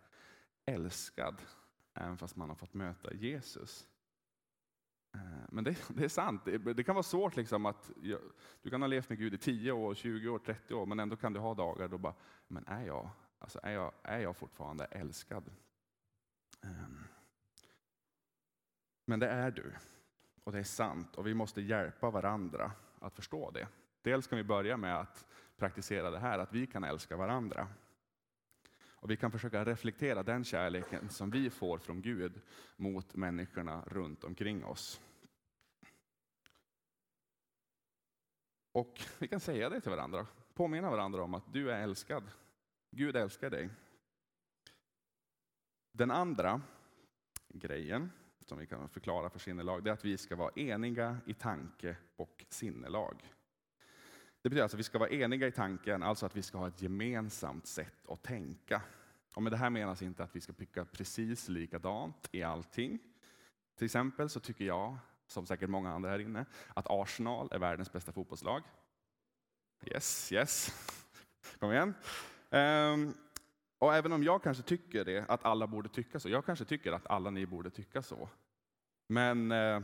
älskad 0.65 1.41
även 1.93 2.17
fast 2.17 2.35
man 2.35 2.49
har 2.49 2.55
fått 2.55 2.73
möta 2.73 3.13
Jesus. 3.13 3.87
Eh, 5.15 5.45
men 5.49 5.63
det, 5.63 5.75
det 5.95 6.03
är 6.03 6.09
sant, 6.09 6.41
det, 6.45 6.57
det, 6.57 6.83
kan 6.83 6.95
vara 6.95 7.03
svårt 7.03 7.35
liksom 7.35 7.65
att 7.65 7.91
du 8.61 8.69
kan 8.69 8.81
ha 8.81 8.87
levt 8.87 9.09
med 9.09 9.17
Gud 9.17 9.33
i 9.33 9.37
10 9.37 9.71
år, 9.71 9.95
20 9.95 10.29
år, 10.29 10.39
30 10.39 10.73
år, 10.73 10.85
men 10.85 10.99
ändå 10.99 11.15
kan 11.15 11.33
du 11.33 11.39
ha 11.39 11.53
dagar 11.53 11.87
då 11.87 11.97
bara, 11.97 12.13
men 12.47 12.67
är 12.67 12.85
jag, 12.85 13.09
alltså 13.39 13.59
är 13.63 13.71
jag, 13.71 13.91
är 14.03 14.19
jag 14.19 14.37
fortfarande 14.37 14.85
älskad? 14.85 15.51
Ehm. 16.61 17.03
Men 19.05 19.19
det 19.19 19.27
är 19.27 19.51
du, 19.51 19.73
och 20.43 20.51
det 20.51 20.59
är 20.59 20.63
sant, 20.63 21.15
och 21.15 21.27
vi 21.27 21.33
måste 21.33 21.61
hjälpa 21.61 22.09
varandra 22.09 22.71
att 22.99 23.15
förstå 23.15 23.51
det. 23.51 23.67
Dels 24.01 24.27
kan 24.27 24.37
vi 24.37 24.43
börja 24.43 24.77
med 24.77 24.99
att 24.99 25.25
praktisera 25.57 26.11
det 26.11 26.19
här, 26.19 26.39
att 26.39 26.53
vi 26.53 26.67
kan 26.67 26.83
älska 26.83 27.17
varandra. 27.17 27.67
Och 29.05 29.11
vi 29.11 29.17
kan 29.17 29.31
försöka 29.31 29.65
reflektera 29.65 30.23
den 30.23 30.43
kärleken 30.43 31.09
som 31.09 31.29
vi 31.29 31.49
får 31.49 31.77
från 31.77 32.01
Gud 32.01 32.41
mot 32.75 33.15
människorna 33.15 33.83
runt 33.87 34.23
omkring 34.23 34.65
oss. 34.65 35.01
Och 38.71 39.01
vi 39.19 39.27
kan 39.27 39.39
säga 39.39 39.69
det 39.69 39.81
till 39.81 39.91
varandra, 39.91 40.27
påminna 40.53 40.89
varandra 40.89 41.23
om 41.23 41.33
att 41.33 41.53
du 41.53 41.71
är 41.71 41.81
älskad. 41.81 42.23
Gud 42.91 43.15
älskar 43.15 43.49
dig. 43.49 43.69
Den 45.91 46.11
andra 46.11 46.61
grejen 47.49 48.11
som 48.45 48.57
vi 48.57 48.67
kan 48.67 48.89
förklara 48.89 49.29
för 49.29 49.39
sinnelag, 49.39 49.83
det 49.83 49.89
är 49.89 49.93
att 49.93 50.05
vi 50.05 50.17
ska 50.17 50.35
vara 50.35 50.51
eniga 50.55 51.17
i 51.25 51.33
tanke 51.33 51.97
och 52.15 52.45
sinnelag. 52.49 53.34
Det 54.45 54.49
betyder 54.49 54.63
alltså 54.63 54.77
att 54.77 54.79
vi 54.79 54.83
ska 54.83 54.99
vara 54.99 55.09
eniga 55.09 55.47
i 55.47 55.51
tanken, 55.51 56.03
alltså 56.03 56.25
att 56.25 56.35
vi 56.35 56.41
ska 56.41 56.57
ha 56.57 56.67
ett 56.67 56.81
gemensamt 56.81 57.67
sätt 57.67 58.09
att 58.09 58.23
tänka. 58.23 58.81
Och 59.33 59.43
med 59.43 59.51
det 59.51 59.57
här 59.57 59.69
menas 59.69 60.01
inte 60.01 60.23
att 60.23 60.35
vi 60.35 60.41
ska 60.41 60.53
tycka 60.53 60.85
precis 60.85 61.49
likadant 61.49 62.29
i 62.31 62.43
allting. 62.43 62.99
Till 63.75 63.85
exempel 63.85 64.29
så 64.29 64.39
tycker 64.39 64.65
jag, 64.65 64.97
som 65.27 65.45
säkert 65.45 65.69
många 65.69 65.91
andra 65.91 66.09
här 66.09 66.19
inne, 66.19 66.45
att 66.73 66.85
Arsenal 66.89 67.49
är 67.51 67.59
världens 67.59 67.91
bästa 67.91 68.11
fotbollslag. 68.11 68.63
Yes, 69.85 70.31
yes. 70.31 70.73
Kom 71.59 71.71
igen. 71.71 71.93
Um, 72.49 73.13
och 73.77 73.95
även 73.95 74.11
om 74.11 74.23
jag 74.23 74.43
kanske 74.43 74.63
tycker 74.63 75.05
det, 75.05 75.25
att 75.27 75.45
alla 75.45 75.67
borde 75.67 75.89
tycka 75.89 76.19
så. 76.19 76.29
Jag 76.29 76.45
kanske 76.45 76.65
tycker 76.65 76.91
att 76.91 77.07
alla 77.07 77.29
ni 77.29 77.45
borde 77.45 77.69
tycka 77.69 78.01
så. 78.01 78.29
Men 79.07 79.51
uh, 79.51 79.83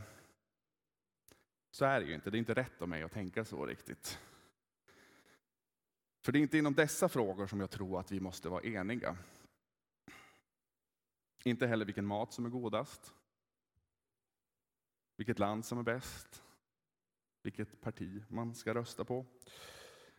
så 1.72 1.86
är 1.86 2.00
det 2.00 2.06
ju 2.06 2.13
inte. 2.13 2.30
Det 2.30 2.38
är 2.38 2.39
inte 2.39 2.53
rätt 2.53 2.82
av 2.82 2.89
mig 2.89 3.03
att 3.03 3.12
tänka 3.12 3.46
så 3.46 3.65
riktigt. 3.65 4.20
För 6.22 6.32
det 6.32 6.40
är 6.40 6.42
inte 6.42 6.58
inom 6.58 6.74
dessa 6.74 7.10
frågor 7.10 7.48
som 7.48 7.60
jag 7.60 7.70
tror 7.70 8.00
att 8.00 8.12
vi 8.12 8.20
måste 8.20 8.50
vara 8.50 8.63
eniga. 8.63 9.18
Inte 11.44 11.68
heller 11.68 11.86
vilken 11.86 12.06
mat 12.06 12.34
som 12.34 12.46
är 12.46 12.50
godast, 12.50 13.13
vilket 15.18 15.40
land 15.40 15.66
som 15.66 15.78
är 15.80 15.84
bäst, 15.84 16.44
vilket 17.44 17.82
parti 17.82 18.24
man 18.28 18.56
ska 18.56 18.74
rösta 18.74 19.06
på. 19.06 19.25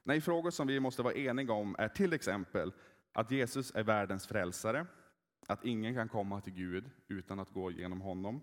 Nej, 0.03 0.21
frågor 0.21 0.51
som 0.51 0.67
vi 0.67 0.81
måste 0.81 1.03
vara 1.03 1.15
eniga 1.15 1.53
om 1.53 1.77
är 1.79 1.89
till 1.89 2.13
exempel 2.13 2.73
att 3.13 3.31
Jesus 3.31 3.75
är 3.75 3.83
världens 3.83 4.27
frälsare, 4.27 4.87
att 5.47 5.65
ingen 5.65 5.95
kan 5.95 6.09
komma 6.09 6.41
till 6.41 6.53
Gud 6.53 6.91
utan 7.09 7.41
att 7.41 7.51
gå 7.51 7.71
genom 7.71 8.01
honom. 8.01 8.41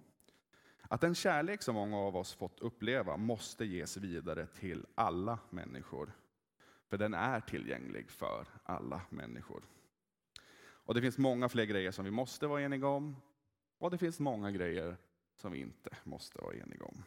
Att 0.82 1.02
den 1.02 1.16
kärlek 1.16 1.62
som 1.62 1.76
många 1.76 1.98
av 1.98 2.16
oss 2.16 2.34
fått 2.34 2.60
uppleva 2.60 3.18
måste 3.18 3.66
ges 3.66 3.98
vidare 3.98 4.48
till 4.48 4.86
alla 4.96 5.40
människor. 5.50 6.12
För 6.90 6.98
den 6.98 7.14
är 7.14 7.42
tillgänglig 7.42 8.12
för 8.12 8.48
alla 8.64 9.02
människor. 9.10 9.64
Och 10.62 10.94
det 10.94 11.02
finns 11.02 11.18
många 11.18 11.50
fler 11.50 11.66
grejer 11.66 11.92
som 11.92 12.06
vi 12.06 12.12
måste 12.12 12.48
vara 12.48 12.62
eniga 12.62 12.88
om. 12.88 13.16
Och 13.78 13.92
det 13.92 13.98
finns 13.98 14.20
många 14.20 14.52
grejer 14.52 14.98
som 15.36 15.52
vi 15.52 15.60
inte 15.60 15.90
måste 16.04 16.42
vara 16.42 16.56
eniga 16.56 16.86
om. 16.86 17.04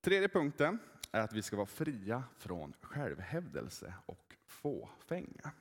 Tredje 0.00 0.28
punkten 0.28 0.78
är 1.12 1.20
att 1.20 1.32
vi 1.32 1.42
ska 1.42 1.56
vara 1.56 1.66
fria 1.66 2.24
från 2.38 2.74
självhävdelse 2.80 3.94
och 4.06 4.36
fåfänga. 4.46 5.52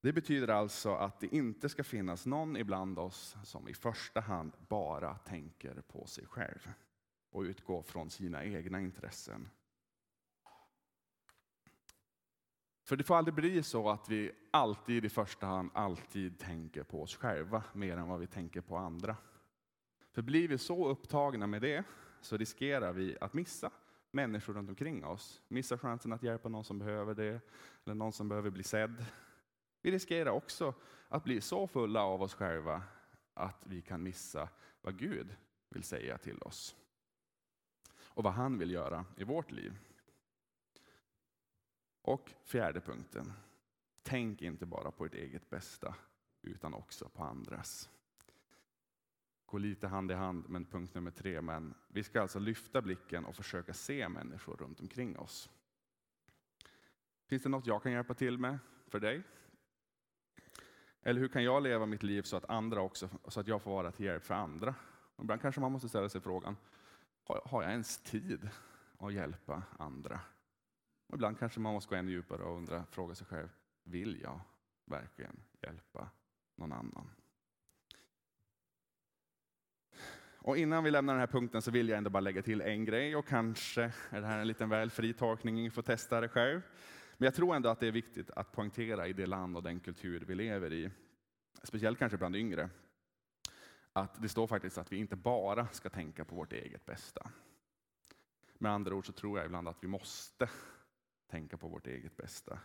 Det 0.00 0.12
betyder 0.12 0.48
alltså 0.48 0.94
att 0.94 1.20
det 1.20 1.34
inte 1.34 1.68
ska 1.68 1.84
finnas 1.84 2.26
någon 2.26 2.56
ibland 2.56 2.98
oss 2.98 3.36
som 3.44 3.68
i 3.68 3.74
första 3.74 4.20
hand 4.20 4.52
bara 4.68 5.18
tänker 5.18 5.80
på 5.80 6.06
sig 6.06 6.26
själv 6.26 6.72
och 7.30 7.42
utgå 7.42 7.82
från 7.82 8.10
sina 8.10 8.44
egna 8.44 8.80
intressen. 8.80 9.48
För 12.84 12.96
det 12.96 13.04
får 13.04 13.16
aldrig 13.16 13.34
bli 13.34 13.62
så 13.62 13.90
att 13.90 14.08
vi 14.08 14.32
alltid 14.50 15.04
i 15.04 15.08
första 15.08 15.46
hand 15.46 15.70
alltid 15.74 16.38
tänker 16.38 16.82
på 16.82 17.02
oss 17.02 17.16
själva 17.16 17.62
mer 17.72 17.96
än 17.96 18.08
vad 18.08 18.20
vi 18.20 18.26
tänker 18.26 18.60
på 18.60 18.76
andra. 18.76 19.16
För 20.12 20.22
blir 20.22 20.48
vi 20.48 20.58
så 20.58 20.88
upptagna 20.88 21.46
med 21.46 21.62
det 21.62 21.84
så 22.20 22.36
riskerar 22.36 22.92
vi 22.92 23.16
att 23.20 23.32
missa 23.32 23.70
människor 24.10 24.54
runt 24.54 24.68
omkring 24.68 25.04
oss. 25.04 25.42
Missa 25.48 25.78
chansen 25.78 26.12
att 26.12 26.22
hjälpa 26.22 26.48
någon 26.48 26.64
som 26.64 26.78
behöver 26.78 27.14
det, 27.14 27.40
eller 27.84 27.94
någon 27.94 28.12
som 28.12 28.28
behöver 28.28 28.50
bli 28.50 28.62
sedd. 28.62 29.04
Vi 29.82 29.90
riskerar 29.90 30.30
också 30.30 30.74
att 31.08 31.24
bli 31.24 31.40
så 31.40 31.66
fulla 31.66 32.02
av 32.02 32.22
oss 32.22 32.34
själva 32.34 32.82
att 33.34 33.62
vi 33.66 33.82
kan 33.82 34.02
missa 34.02 34.48
vad 34.80 34.98
Gud 34.98 35.36
vill 35.68 35.82
säga 35.82 36.18
till 36.18 36.42
oss. 36.42 36.76
Och 38.14 38.24
vad 38.24 38.32
han 38.32 38.58
vill 38.58 38.70
göra 38.70 39.04
i 39.16 39.24
vårt 39.24 39.50
liv. 39.50 39.78
Och 42.02 42.30
fjärde 42.44 42.80
punkten. 42.80 43.32
Tänk 44.02 44.42
inte 44.42 44.66
bara 44.66 44.90
på 44.90 45.04
ert 45.04 45.14
eget 45.14 45.50
bästa, 45.50 45.94
utan 46.42 46.74
också 46.74 47.08
på 47.08 47.22
andras. 47.22 47.90
Går 49.46 49.58
lite 49.58 49.88
hand 49.88 50.10
i 50.10 50.14
hand 50.14 50.48
med 50.48 50.70
punkt 50.70 50.94
nummer 50.94 51.10
tre, 51.10 51.40
men 51.40 51.74
vi 51.88 52.02
ska 52.02 52.20
alltså 52.20 52.38
lyfta 52.38 52.82
blicken 52.82 53.24
och 53.24 53.36
försöka 53.36 53.72
se 53.72 54.08
människor 54.08 54.56
runt 54.56 54.80
omkring 54.80 55.18
oss. 55.18 55.50
Finns 57.26 57.42
det 57.42 57.48
något 57.48 57.66
jag 57.66 57.82
kan 57.82 57.92
hjälpa 57.92 58.14
till 58.14 58.38
med 58.38 58.58
för 58.86 59.00
dig? 59.00 59.22
Eller 61.02 61.20
hur 61.20 61.28
kan 61.28 61.44
jag 61.44 61.62
leva 61.62 61.86
mitt 61.86 62.02
liv 62.02 62.22
så 62.22 62.36
att 62.36 62.50
andra 62.50 62.80
också, 62.80 63.08
så 63.28 63.40
att 63.40 63.46
jag 63.46 63.62
får 63.62 63.70
vara 63.70 63.92
till 63.92 64.06
hjälp 64.06 64.24
för 64.24 64.34
andra? 64.34 64.74
ibland 65.22 65.42
kanske 65.42 65.60
man 65.60 65.72
måste 65.72 65.88
ställa 65.88 66.08
sig 66.08 66.20
frågan, 66.20 66.56
har 67.44 67.62
jag 67.62 67.72
ens 67.72 67.98
tid 67.98 68.48
att 68.98 69.12
hjälpa 69.12 69.62
andra? 69.78 70.20
Och 71.06 71.14
ibland 71.14 71.38
kanske 71.38 71.60
man 71.60 71.72
måste 71.72 71.90
gå 71.90 71.96
ännu 71.96 72.10
djupare 72.10 72.42
och 72.42 72.56
undra, 72.56 72.84
fråga 72.90 73.14
sig 73.14 73.26
själv, 73.26 73.48
vill 73.84 74.20
jag 74.22 74.40
verkligen 74.84 75.42
hjälpa 75.62 76.10
någon 76.56 76.72
annan? 76.72 77.10
Och 80.42 80.56
innan 80.56 80.84
vi 80.84 80.90
lämnar 80.90 81.14
den 81.14 81.20
här 81.20 81.26
punkten 81.26 81.62
så 81.62 81.70
vill 81.70 81.88
jag 81.88 81.98
ändå 81.98 82.10
bara 82.10 82.20
lägga 82.20 82.42
till 82.42 82.60
en 82.60 82.84
grej 82.84 83.16
och 83.16 83.26
kanske 83.26 83.82
är 84.10 84.20
det 84.20 84.26
här 84.26 84.38
en 84.38 84.46
liten 84.46 84.68
väl 84.68 84.90
fri 84.90 85.12
tolkning, 85.12 85.54
ni 85.54 85.70
får 85.70 85.82
testa 85.82 86.20
det 86.20 86.28
själv. 86.28 86.62
Men 87.18 87.24
jag 87.24 87.34
tror 87.34 87.56
ändå 87.56 87.68
att 87.68 87.80
det 87.80 87.86
är 87.86 87.92
viktigt 87.92 88.30
att 88.30 88.52
poängtera 88.52 89.06
i 89.08 89.12
det 89.12 89.26
land 89.26 89.56
och 89.56 89.62
den 89.62 89.80
kultur 89.80 90.24
vi 90.26 90.34
lever 90.34 90.72
i, 90.72 90.90
speciellt 91.62 91.98
kanske 91.98 92.18
bland 92.18 92.36
yngre, 92.36 92.70
att 94.00 94.22
det 94.22 94.28
står 94.28 94.46
faktiskt 94.46 94.78
att 94.78 94.92
vi 94.92 94.96
inte 94.96 95.16
bara 95.16 95.68
ska 95.68 95.90
tänka 95.90 96.24
på 96.24 96.34
vårt 96.34 96.52
eget 96.52 96.86
bästa. 96.86 97.30
Med 98.58 98.72
andra 98.72 98.94
ord 98.94 99.06
så 99.06 99.12
tror 99.12 99.38
jag 99.38 99.46
ibland 99.46 99.68
att 99.68 99.84
vi 99.84 99.88
måste 99.88 100.50
tänka 101.26 101.56
på 101.56 101.68
vårt 101.68 101.86
eget 101.86 102.16
bästa. 102.16 102.58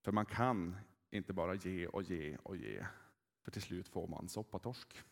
För 0.00 0.12
man 0.12 0.26
kan 0.26 0.76
inte 1.10 1.32
bara 1.32 1.54
ge 1.54 1.86
och 1.86 2.02
ge 2.02 2.36
och 2.36 2.56
ge, 2.56 2.86
för 3.42 3.50
till 3.50 3.62
slut 3.62 3.88
får 3.88 4.06
man 4.06 4.28
soppatorsk. 4.28 5.02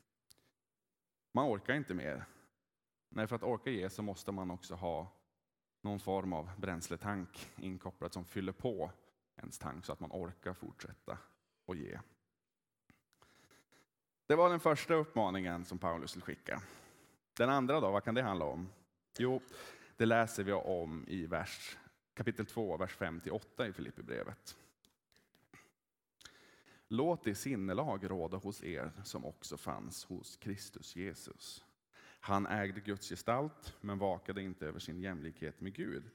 Man 1.33 1.49
orkar 1.49 1.75
inte 1.75 1.95
mer. 1.95 2.25
Nej, 3.09 3.27
för 3.27 3.37
att 3.37 3.43
orka 3.43 3.71
ge 3.71 3.91
så 3.91 4.03
måste 4.03 4.33
man 4.33 4.51
också 4.51 4.75
ha 4.75 5.13
någon 5.81 6.01
form 6.01 6.33
av 6.33 6.51
bränsletank 6.59 7.51
inkopplad 7.57 8.13
som 8.13 8.25
fyller 8.25 8.53
på 8.53 8.91
ens 9.37 9.59
tank 9.59 9.85
så 9.85 9.93
att 9.93 10.01
man 10.01 10.11
orkar 10.13 10.55
fortsätta 10.55 11.19
och 11.65 11.77
ge. 11.77 12.01
Det 14.31 14.37
var 14.37 14.51
den 14.51 14.61
första 14.61 14.95
uppmaningen 14.95 15.65
som 15.65 15.79
Paulus 15.79 16.17
vill 16.17 16.23
skicka. 16.23 16.63
Den 17.37 17.51
andra 17.51 17.81
då, 17.81 17.91
vad 17.91 18.05
kan 18.05 18.15
det 18.15 18.23
handla 18.23 18.45
om? 18.45 18.69
Jo, 19.19 19.43
det 19.97 20.07
läser 20.07 20.45
vi 20.45 20.53
om 20.53 21.05
i 21.09 21.27
vers 21.27 21.79
kapitel 22.15 22.47
2, 22.47 22.77
vers 22.77 22.97
5-8 22.99 23.69
i 23.69 23.73
Filipperbrevet. 23.73 24.57
Låt 26.89 27.25
det 27.25 27.35
sinnelag 27.35 28.11
råda 28.11 28.37
hos 28.37 28.63
er 28.65 28.93
som 29.05 29.25
också 29.25 29.57
fanns 29.57 30.05
hos 30.05 30.37
Kristus 30.37 30.97
Jesus. 30.97 31.65
Han 32.21 32.47
ägde 32.47 32.81
Guds 32.81 33.09
gestalt, 33.09 33.77
men 33.81 33.99
vakade 33.99 34.43
inte 34.43 34.67
över 34.67 34.79
sin 34.79 35.01
jämlikhet 35.01 35.61
med 35.61 35.75
Gud, 35.75 36.11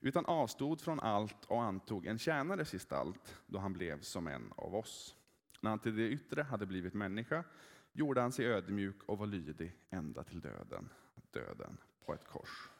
utan 0.00 0.26
avstod 0.26 0.80
från 0.80 1.00
allt 1.00 1.44
och 1.44 1.62
antog 1.62 2.06
en 2.06 2.18
tjänares 2.18 2.70
gestalt 2.70 3.40
då 3.46 3.58
han 3.58 3.72
blev 3.72 4.00
som 4.00 4.26
en 4.26 4.52
av 4.56 4.74
oss. 4.74 5.16
När 5.60 5.70
han 5.70 5.78
till 5.78 5.96
det 5.96 6.08
yttre 6.08 6.42
hade 6.42 6.66
blivit 6.66 6.94
människa 6.94 7.44
gjorde 7.92 8.20
han 8.20 8.32
sig 8.32 8.46
ödmjuk 8.46 9.02
och 9.02 9.18
var 9.18 9.26
lydig 9.26 9.76
ända 9.90 10.24
till 10.24 10.40
döden, 10.40 10.88
döden 11.30 11.76
på 12.04 12.14
ett 12.14 12.28
kors. 12.28 12.70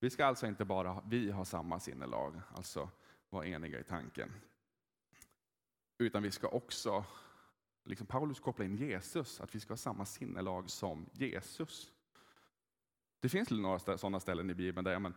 Vi 0.00 0.10
ska 0.10 0.26
alltså 0.26 0.46
inte 0.46 0.64
bara 0.64 1.02
vi 1.06 1.30
ha 1.30 1.44
samma 1.44 1.80
sinnelag, 1.80 2.40
alltså 2.54 2.90
vara 3.30 3.46
eniga 3.46 3.80
i 3.80 3.84
tanken. 3.84 4.32
Utan 5.98 6.22
vi 6.22 6.30
ska 6.30 6.48
också, 6.48 7.04
liksom 7.84 8.06
Paulus 8.06 8.40
koppla 8.40 8.64
in 8.64 8.76
Jesus, 8.76 9.40
att 9.40 9.54
vi 9.54 9.60
ska 9.60 9.72
ha 9.72 9.76
samma 9.76 10.04
sinnelag 10.04 10.70
som 10.70 11.10
Jesus. 11.12 11.92
Det 13.20 13.28
finns 13.28 13.50
några 13.50 13.78
sådana 13.78 14.20
ställen 14.20 14.50
i 14.50 14.54
Bibeln 14.54 14.84
där 14.84 14.98
men, 14.98 15.14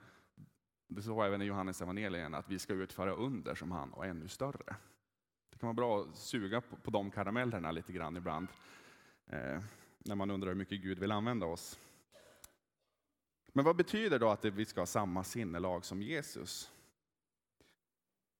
det 0.87 1.01
står 1.01 1.25
även 1.25 1.41
i 1.41 1.45
Johannes 1.45 1.81
evangelien 1.81 2.33
att 2.33 2.49
vi 2.49 2.59
ska 2.59 2.73
utföra 2.73 3.13
under 3.13 3.55
som 3.55 3.71
han 3.71 3.93
och 3.93 4.05
ännu 4.05 4.27
större. 4.27 4.75
Det 5.59 5.61
kan 5.61 5.75
vara 5.75 5.87
bra 5.87 6.01
att 6.01 6.15
suga 6.15 6.61
på, 6.61 6.75
på 6.75 6.91
de 6.91 7.11
karamellerna 7.11 7.71
lite 7.71 7.93
grann 7.93 8.17
ibland. 8.17 8.47
Eh, 9.27 9.59
när 9.97 10.15
man 10.15 10.31
undrar 10.31 10.47
hur 10.47 10.55
mycket 10.55 10.81
Gud 10.81 10.99
vill 10.99 11.11
använda 11.11 11.45
oss. 11.45 11.79
Men 13.53 13.65
vad 13.65 13.75
betyder 13.75 14.19
då 14.19 14.29
att 14.29 14.45
vi 14.45 14.65
ska 14.65 14.81
ha 14.81 14.85
samma 14.85 15.23
sinnelag 15.23 15.85
som 15.85 16.01
Jesus? 16.01 16.71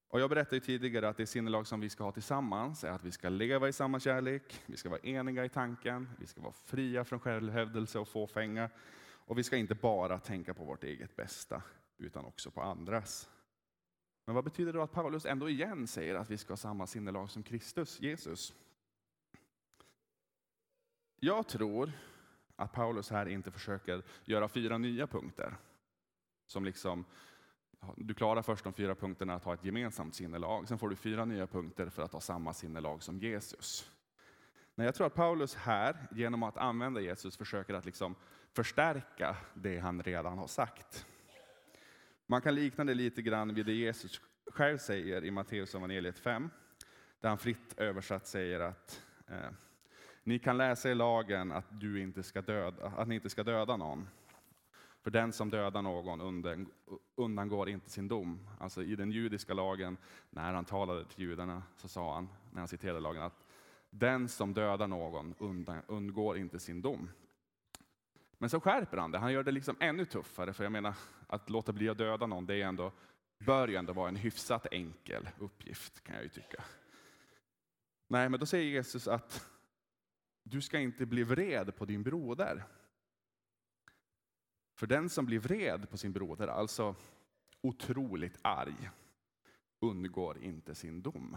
Och 0.08 0.20
jag 0.20 0.30
berättade 0.30 0.60
tidigare 0.60 1.08
att 1.08 1.16
det 1.16 1.26
sinnelag 1.26 1.66
som 1.66 1.80
vi 1.80 1.90
ska 1.90 2.04
ha 2.04 2.12
tillsammans 2.12 2.84
är 2.84 2.90
att 2.90 3.04
vi 3.04 3.10
ska 3.10 3.28
leva 3.28 3.68
i 3.68 3.72
samma 3.72 4.00
kärlek, 4.00 4.62
vi 4.66 4.76
ska 4.76 4.88
vara 4.88 5.00
eniga 5.00 5.44
i 5.44 5.48
tanken, 5.48 6.08
vi 6.18 6.26
ska 6.26 6.40
vara 6.40 6.52
fria 6.52 7.04
från 7.04 7.20
självhävdelse 7.20 7.98
och 7.98 8.08
fåfänga. 8.08 8.70
Och 9.02 9.38
vi 9.38 9.44
ska 9.44 9.56
inte 9.56 9.74
bara 9.74 10.18
tänka 10.18 10.54
på 10.54 10.64
vårt 10.64 10.84
eget 10.84 11.16
bästa, 11.16 11.62
utan 11.98 12.24
också 12.24 12.50
på 12.50 12.62
andras. 12.62 13.28
Men 14.30 14.34
vad 14.34 14.44
betyder 14.44 14.72
det 14.72 14.82
att 14.82 14.92
Paulus 14.92 15.26
ändå 15.26 15.48
igen 15.48 15.86
säger 15.86 16.14
att 16.14 16.30
vi 16.30 16.38
ska 16.38 16.52
ha 16.52 16.56
samma 16.56 16.86
sinnelag 16.86 17.30
som 17.30 17.42
Kristus, 17.42 18.00
Jesus? 18.00 18.54
Jag 21.20 21.48
tror 21.48 21.92
att 22.56 22.72
Paulus 22.72 23.10
här 23.10 23.28
inte 23.28 23.50
försöker 23.50 24.02
göra 24.24 24.48
fyra 24.48 24.78
nya 24.78 25.06
punkter. 25.06 25.56
Som 26.46 26.64
liksom, 26.64 27.04
du 27.96 28.14
klarar 28.14 28.42
först 28.42 28.64
de 28.64 28.72
fyra 28.72 28.94
punkterna 28.94 29.34
att 29.34 29.44
ha 29.44 29.54
ett 29.54 29.64
gemensamt 29.64 30.14
sinnelag, 30.14 30.68
sen 30.68 30.78
får 30.78 30.88
du 30.88 30.96
fyra 30.96 31.24
nya 31.24 31.46
punkter 31.46 31.88
för 31.88 32.02
att 32.02 32.12
ha 32.12 32.20
samma 32.20 32.54
sinnelag 32.54 33.02
som 33.02 33.18
Jesus. 33.18 33.90
Nej, 34.74 34.84
jag 34.84 34.94
tror 34.94 35.06
att 35.06 35.14
Paulus 35.14 35.54
här, 35.54 36.08
genom 36.10 36.42
att 36.42 36.56
använda 36.56 37.00
Jesus, 37.00 37.36
försöker 37.36 37.74
att 37.74 37.84
liksom 37.84 38.14
förstärka 38.52 39.36
det 39.54 39.78
han 39.78 40.02
redan 40.02 40.38
har 40.38 40.46
sagt. 40.46 41.06
Man 42.30 42.40
kan 42.40 42.54
likna 42.54 42.84
det 42.84 42.94
lite 42.94 43.22
grann 43.22 43.54
vid 43.54 43.66
det 43.66 43.72
Jesus 43.72 44.20
själv 44.46 44.78
säger 44.78 45.24
i 45.24 45.30
Matteus 45.30 45.74
evangeliet 45.74 46.18
5, 46.18 46.50
där 47.20 47.28
han 47.28 47.38
fritt 47.38 47.74
översatt 47.76 48.26
säger 48.26 48.60
att 48.60 49.02
eh, 49.26 49.50
ni 50.22 50.38
kan 50.38 50.56
läsa 50.56 50.90
i 50.90 50.94
lagen 50.94 51.52
att, 51.52 51.80
du 51.80 52.02
inte 52.02 52.22
ska 52.22 52.42
döda, 52.42 52.86
att 52.86 53.08
ni 53.08 53.14
inte 53.14 53.30
ska 53.30 53.42
döda 53.42 53.76
någon. 53.76 54.08
För 55.02 55.10
den 55.10 55.32
som 55.32 55.50
dödar 55.50 55.82
någon 55.82 56.66
undangår 57.16 57.68
inte 57.68 57.90
sin 57.90 58.08
dom. 58.08 58.48
Alltså 58.60 58.82
i 58.82 58.96
den 58.96 59.10
judiska 59.10 59.54
lagen, 59.54 59.96
när 60.30 60.52
han 60.52 60.64
talade 60.64 61.04
till 61.04 61.24
judarna, 61.24 61.62
så 61.76 61.88
sa 61.88 62.14
han, 62.14 62.28
när 62.50 62.58
han 62.58 62.68
citerade 62.68 63.00
lagen, 63.00 63.22
att 63.22 63.46
den 63.90 64.28
som 64.28 64.54
dödar 64.54 64.88
någon 64.88 65.34
undgår 65.88 66.38
inte 66.38 66.58
sin 66.58 66.82
dom. 66.82 67.10
Men 68.40 68.50
så 68.50 68.60
skärper 68.60 68.96
han 68.96 69.10
det, 69.10 69.18
han 69.18 69.32
gör 69.32 69.42
det 69.42 69.52
liksom 69.52 69.76
ännu 69.80 70.04
tuffare, 70.04 70.52
för 70.52 70.64
jag 70.64 70.72
menar, 70.72 70.94
att 71.26 71.50
låta 71.50 71.72
bli 71.72 71.88
att 71.88 71.98
döda 71.98 72.26
någon, 72.26 72.46
det 72.46 72.54
är 72.54 72.66
ändå, 72.66 72.92
bör 73.38 73.68
ju 73.68 73.76
ändå 73.76 73.92
vara 73.92 74.08
en 74.08 74.16
hyfsat 74.16 74.66
enkel 74.70 75.28
uppgift, 75.38 76.04
kan 76.04 76.14
jag 76.14 76.24
ju 76.24 76.28
tycka. 76.28 76.64
Nej, 78.08 78.28
men 78.28 78.40
då 78.40 78.46
säger 78.46 78.64
Jesus 78.64 79.08
att 79.08 79.48
du 80.42 80.60
ska 80.60 80.78
inte 80.78 81.06
bli 81.06 81.22
vred 81.22 81.76
på 81.76 81.84
din 81.84 82.02
broder. 82.02 82.64
För 84.74 84.86
den 84.86 85.08
som 85.08 85.26
blir 85.26 85.38
vred 85.38 85.90
på 85.90 85.96
sin 85.96 86.12
broder, 86.12 86.48
alltså 86.48 86.94
otroligt 87.60 88.38
arg, 88.42 88.90
undgår 89.80 90.38
inte 90.38 90.74
sin 90.74 91.02
dom. 91.02 91.36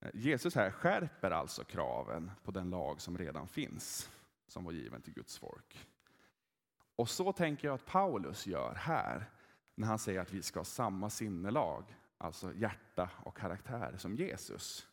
Eh, 0.00 0.10
Jesus 0.14 0.54
här 0.54 0.70
skärper 0.70 1.30
alltså 1.30 1.64
kraven 1.64 2.30
på 2.42 2.50
den 2.50 2.70
lag 2.70 3.00
som 3.00 3.18
redan 3.18 3.48
finns, 3.48 4.10
som 4.46 4.64
var 4.64 4.72
given 4.72 5.02
till 5.02 5.12
Guds 5.12 5.38
folk. 5.38 5.88
Och 6.96 7.08
så 7.08 7.32
tänker 7.32 7.68
jag 7.68 7.74
att 7.74 7.86
Paulus 7.86 8.46
gör 8.46 8.74
här, 8.74 9.30
när 9.74 9.86
han 9.86 9.98
säger 9.98 10.20
att 10.20 10.32
vi 10.32 10.42
ska 10.42 10.60
ha 10.60 10.64
samma 10.64 11.10
sinnelag, 11.10 11.96
alltså 12.18 12.54
hjärta 12.54 13.10
och 13.24 13.36
karaktär 13.36 13.96
som 13.96 14.14
Jesus. 14.14 14.88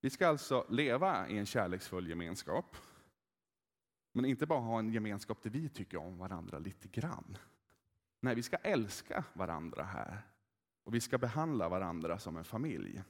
Vi 0.00 0.10
ska 0.10 0.28
alltså 0.28 0.66
leva 0.68 1.28
i 1.28 1.38
en 1.38 1.46
kärleksfull 1.46 2.08
gemenskap. 2.08 2.76
Men 4.12 4.24
inte 4.24 4.46
bara 4.46 4.60
ha 4.60 4.78
en 4.78 4.92
gemenskap 4.92 5.42
där 5.42 5.50
vi 5.50 5.68
tycker 5.68 5.96
om 5.96 6.18
varandra 6.18 6.58
lite 6.58 6.88
grann. 6.88 7.38
Nej, 8.20 8.34
vi 8.34 8.42
ska 8.42 8.56
älska 8.56 9.24
varandra 9.32 9.82
här. 9.82 10.22
Och 10.84 10.94
vi 10.94 11.00
ska 11.00 11.18
behandla 11.18 11.68
varandra 11.68 12.18
som 12.18 12.36
en 12.36 12.44
familj. 12.44 13.02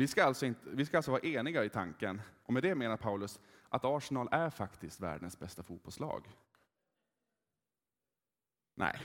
Vi 0.00 0.06
ska, 0.06 0.24
alltså 0.24 0.46
inte, 0.46 0.60
vi 0.70 0.84
ska 0.84 0.96
alltså 0.96 1.10
vara 1.10 1.22
eniga 1.22 1.64
i 1.64 1.68
tanken, 1.68 2.22
och 2.42 2.52
med 2.52 2.62
det 2.62 2.74
menar 2.74 2.96
Paulus 2.96 3.40
att 3.68 3.84
Arsenal 3.84 4.28
är 4.32 4.50
faktiskt 4.50 5.00
världens 5.00 5.38
bästa 5.38 5.62
fotbollslag. 5.62 6.28
Nej, 8.74 9.00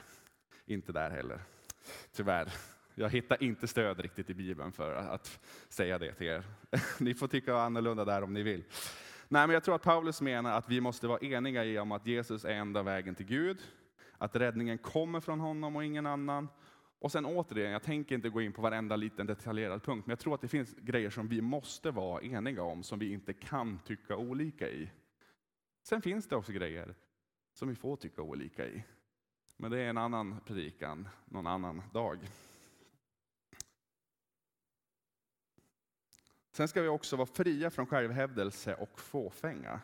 inte 0.65 0.91
där 0.91 1.09
heller. 1.09 1.41
Tyvärr. 2.11 2.53
Jag 2.93 3.09
hittar 3.09 3.43
inte 3.43 3.67
stöd 3.67 3.99
riktigt 3.99 4.29
i 4.29 4.33
Bibeln 4.33 4.71
för 4.71 4.95
att 4.95 5.39
säga 5.69 5.99
det 5.99 6.13
till 6.13 6.27
er. 6.27 6.43
Ni 6.99 7.13
får 7.13 7.27
tycka 7.27 7.57
annorlunda 7.57 8.05
där 8.05 8.21
om 8.21 8.33
ni 8.33 8.43
vill. 8.43 8.63
Nej, 9.27 9.47
men 9.47 9.53
jag 9.53 9.63
tror 9.63 9.75
att 9.75 9.83
Paulus 9.83 10.21
menar 10.21 10.57
att 10.57 10.69
vi 10.69 10.81
måste 10.81 11.07
vara 11.07 11.19
eniga 11.19 11.65
i 11.65 11.79
om 11.79 11.91
att 11.91 12.07
Jesus 12.07 12.45
är 12.45 12.53
enda 12.53 12.83
vägen 12.83 13.15
till 13.15 13.25
Gud, 13.25 13.61
att 14.17 14.35
räddningen 14.35 14.77
kommer 14.77 15.19
från 15.19 15.39
honom 15.39 15.75
och 15.75 15.85
ingen 15.85 16.05
annan. 16.05 16.47
Och 16.99 17.11
sen 17.11 17.25
återigen, 17.25 17.71
jag 17.71 17.83
tänker 17.83 18.15
inte 18.15 18.29
gå 18.29 18.41
in 18.41 18.53
på 18.53 18.61
varenda 18.61 18.95
liten 18.95 19.27
detaljerad 19.27 19.83
punkt, 19.83 20.05
men 20.05 20.11
jag 20.11 20.19
tror 20.19 20.35
att 20.35 20.41
det 20.41 20.47
finns 20.47 20.75
grejer 20.75 21.09
som 21.09 21.27
vi 21.27 21.41
måste 21.41 21.91
vara 21.91 22.21
eniga 22.21 22.63
om, 22.63 22.83
som 22.83 22.99
vi 22.99 23.11
inte 23.13 23.33
kan 23.33 23.79
tycka 23.79 24.17
olika 24.17 24.69
i. 24.69 24.91
Sen 25.83 26.01
finns 26.01 26.27
det 26.27 26.35
också 26.35 26.51
grejer 26.51 26.95
som 27.53 27.67
vi 27.67 27.75
får 27.75 27.95
tycka 27.95 28.21
olika 28.21 28.67
i. 28.67 28.83
Men 29.57 29.71
det 29.71 29.79
är 29.79 29.89
en 29.89 29.97
annan 29.97 30.39
predikan 30.45 31.07
någon 31.25 31.47
annan 31.47 31.81
dag. 31.93 32.19
Sen 36.51 36.67
ska 36.67 36.81
vi 36.81 36.87
också 36.87 37.15
vara 37.15 37.25
fria 37.25 37.69
från 37.69 37.85
självhävdelse 37.87 38.75
och 38.75 38.99
fåfänga. 38.99 39.81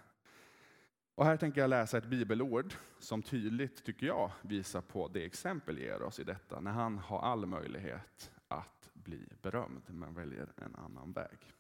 Och 1.16 1.26
här 1.26 1.38
tänker 1.38 1.62
jag 1.62 1.70
läsa 1.70 1.98
ett 1.98 2.06
bibelord 2.06 2.74
som 3.00 3.22
tydligt, 3.22 3.84
tycker 3.84 4.08
jag, 4.08 4.32
visar 4.42 4.82
på 4.82 5.08
det 5.08 5.26
exempel 5.26 5.80
ger 5.80 6.02
oss 6.02 6.20
i 6.20 6.24
detta, 6.24 6.60
när 6.60 6.72
han 6.72 6.98
har 6.98 7.20
all 7.20 7.46
möjlighet 7.46 8.32
att 8.48 8.90
bli 8.94 9.28
berömd, 9.42 9.84
men 9.88 10.14
väljer 10.14 10.54
en 10.56 10.76
annan 10.76 11.12
väg. 11.12 11.54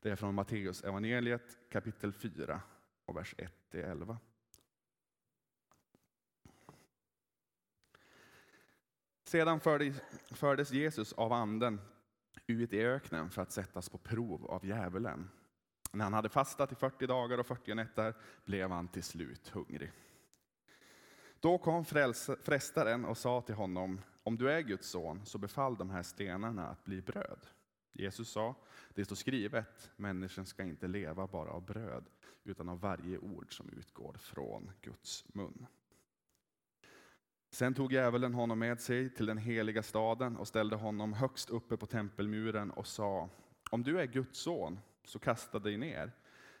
Det 0.00 0.10
är 0.10 0.16
från 0.16 0.34
Matteus 0.34 0.82
evangeliet 0.84 1.58
kapitel 1.70 2.12
4 2.12 2.60
och 3.04 3.16
vers 3.16 3.34
1-11. 3.72 4.16
Sedan 9.24 9.60
fördes 10.30 10.70
Jesus 10.70 11.12
av 11.12 11.32
anden 11.32 11.80
ut 12.46 12.72
i 12.72 12.80
öknen 12.80 13.30
för 13.30 13.42
att 13.42 13.52
sättas 13.52 13.88
på 13.88 13.98
prov 13.98 14.46
av 14.46 14.66
djävulen. 14.66 15.30
När 15.92 16.04
han 16.04 16.12
hade 16.12 16.28
fastat 16.28 16.72
i 16.72 16.74
40 16.74 17.06
dagar 17.06 17.38
och 17.38 17.46
40 17.46 17.74
nätter 17.74 18.14
blev 18.44 18.70
han 18.70 18.88
till 18.88 19.02
slut 19.02 19.48
hungrig. 19.48 19.92
Då 21.40 21.58
kom 21.58 21.84
frestaren 22.42 23.04
och 23.04 23.18
sa 23.18 23.40
till 23.40 23.54
honom, 23.54 24.00
om 24.22 24.36
du 24.36 24.50
är 24.50 24.60
Guds 24.60 24.88
son, 24.88 25.20
så 25.26 25.38
befall 25.38 25.76
de 25.76 25.90
här 25.90 26.02
stenarna 26.02 26.68
att 26.68 26.84
bli 26.84 27.02
bröd. 27.02 27.46
Jesus 27.92 28.30
sa, 28.30 28.54
det 28.94 29.04
står 29.04 29.16
skrivet, 29.16 29.90
människan 29.96 30.46
ska 30.46 30.62
inte 30.62 30.88
leva 30.88 31.26
bara 31.26 31.50
av 31.50 31.64
bröd, 31.64 32.04
utan 32.44 32.68
av 32.68 32.80
varje 32.80 33.18
ord 33.18 33.56
som 33.56 33.68
utgår 33.68 34.12
från 34.12 34.70
Guds 34.80 35.24
mun. 35.34 35.66
Sen 37.50 37.74
tog 37.74 37.92
djävulen 37.92 38.34
honom 38.34 38.58
med 38.58 38.80
sig 38.80 39.14
till 39.14 39.26
den 39.26 39.38
heliga 39.38 39.82
staden 39.82 40.36
och 40.36 40.48
ställde 40.48 40.76
honom 40.76 41.12
högst 41.12 41.50
uppe 41.50 41.76
på 41.76 41.86
tempelmuren 41.86 42.70
och 42.70 42.86
sa, 42.86 43.28
om 43.70 43.82
du 43.82 44.00
är 44.00 44.06
Guds 44.06 44.38
son, 44.38 44.80
så 45.10 45.18
kasta 45.18 45.58
dig 45.58 45.76
ner. 45.76 46.12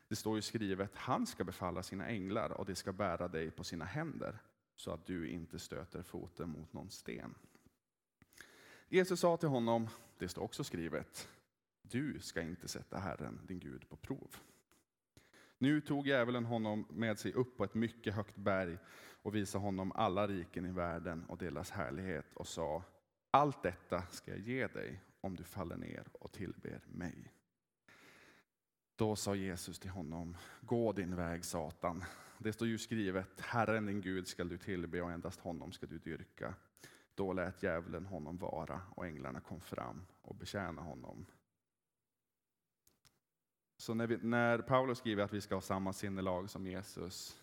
Det 0.08 0.16
står 0.16 0.36
ju 0.36 0.42
skrivet, 0.42 0.96
han 0.96 1.26
ska 1.26 1.44
befalla 1.44 1.82
sina 1.82 2.06
änglar 2.06 2.50
och 2.50 2.66
de 2.66 2.74
ska 2.74 2.92
bära 2.92 3.28
dig 3.28 3.50
på 3.50 3.64
sina 3.64 3.84
händer, 3.84 4.38
så 4.76 4.90
att 4.90 5.06
du 5.06 5.28
inte 5.28 5.58
stöter 5.58 6.02
foten 6.02 6.48
mot 6.48 6.72
någon 6.72 6.90
sten. 6.90 7.34
Jesus 8.88 9.20
sa 9.20 9.36
till 9.36 9.48
honom, 9.48 9.88
det 10.18 10.28
står 10.28 10.42
också 10.42 10.64
skrivet, 10.64 11.28
du 11.82 12.20
ska 12.20 12.42
inte 12.42 12.68
sätta 12.68 12.98
Herren, 12.98 13.40
din 13.46 13.58
Gud, 13.58 13.88
på 13.88 13.96
prov. 13.96 14.36
Nu 15.58 15.80
tog 15.80 16.06
djävulen 16.06 16.44
honom 16.44 16.86
med 16.90 17.18
sig 17.18 17.32
upp 17.32 17.56
på 17.56 17.64
ett 17.64 17.74
mycket 17.74 18.14
högt 18.14 18.36
berg 18.36 18.78
och 19.22 19.34
visade 19.34 19.64
honom 19.64 19.92
alla 19.92 20.28
riken 20.28 20.66
i 20.66 20.72
världen 20.72 21.24
och 21.24 21.38
deras 21.38 21.70
härlighet 21.70 22.26
och 22.34 22.46
sa, 22.46 22.82
allt 23.30 23.62
detta 23.62 24.02
ska 24.10 24.30
jag 24.30 24.40
ge 24.40 24.66
dig 24.66 25.00
om 25.20 25.36
du 25.36 25.44
faller 25.44 25.76
ner 25.76 26.04
och 26.12 26.32
tillber 26.32 26.80
mig. 26.86 27.32
Då 29.00 29.16
sa 29.16 29.34
Jesus 29.34 29.78
till 29.78 29.90
honom, 29.90 30.36
gå 30.60 30.92
din 30.92 31.16
väg 31.16 31.44
Satan. 31.44 32.04
Det 32.38 32.52
står 32.52 32.68
ju 32.68 32.78
skrivet, 32.78 33.40
Herren 33.40 33.86
din 33.86 34.00
Gud 34.00 34.28
skall 34.28 34.48
du 34.48 34.58
tillbe 34.58 35.02
och 35.02 35.12
endast 35.12 35.40
honom 35.40 35.72
ska 35.72 35.86
du 35.86 35.98
dyrka. 35.98 36.54
då 37.14 37.32
lät 37.32 37.62
djävulen 37.62 38.06
honom 38.06 38.36
vara 38.36 38.80
och 38.90 39.06
änglarna 39.06 39.40
kom 39.40 39.60
fram 39.60 40.06
och 40.22 40.34
betjänade 40.34 40.88
honom. 40.88 41.26
Så 43.76 43.94
när, 43.94 44.06
vi, 44.06 44.16
när 44.16 44.58
Paulus 44.58 44.98
skriver 44.98 45.24
att 45.24 45.32
vi 45.32 45.40
ska 45.40 45.54
ha 45.54 45.62
samma 45.62 45.92
sinnelag 45.92 46.50
som 46.50 46.66
Jesus 46.66 47.40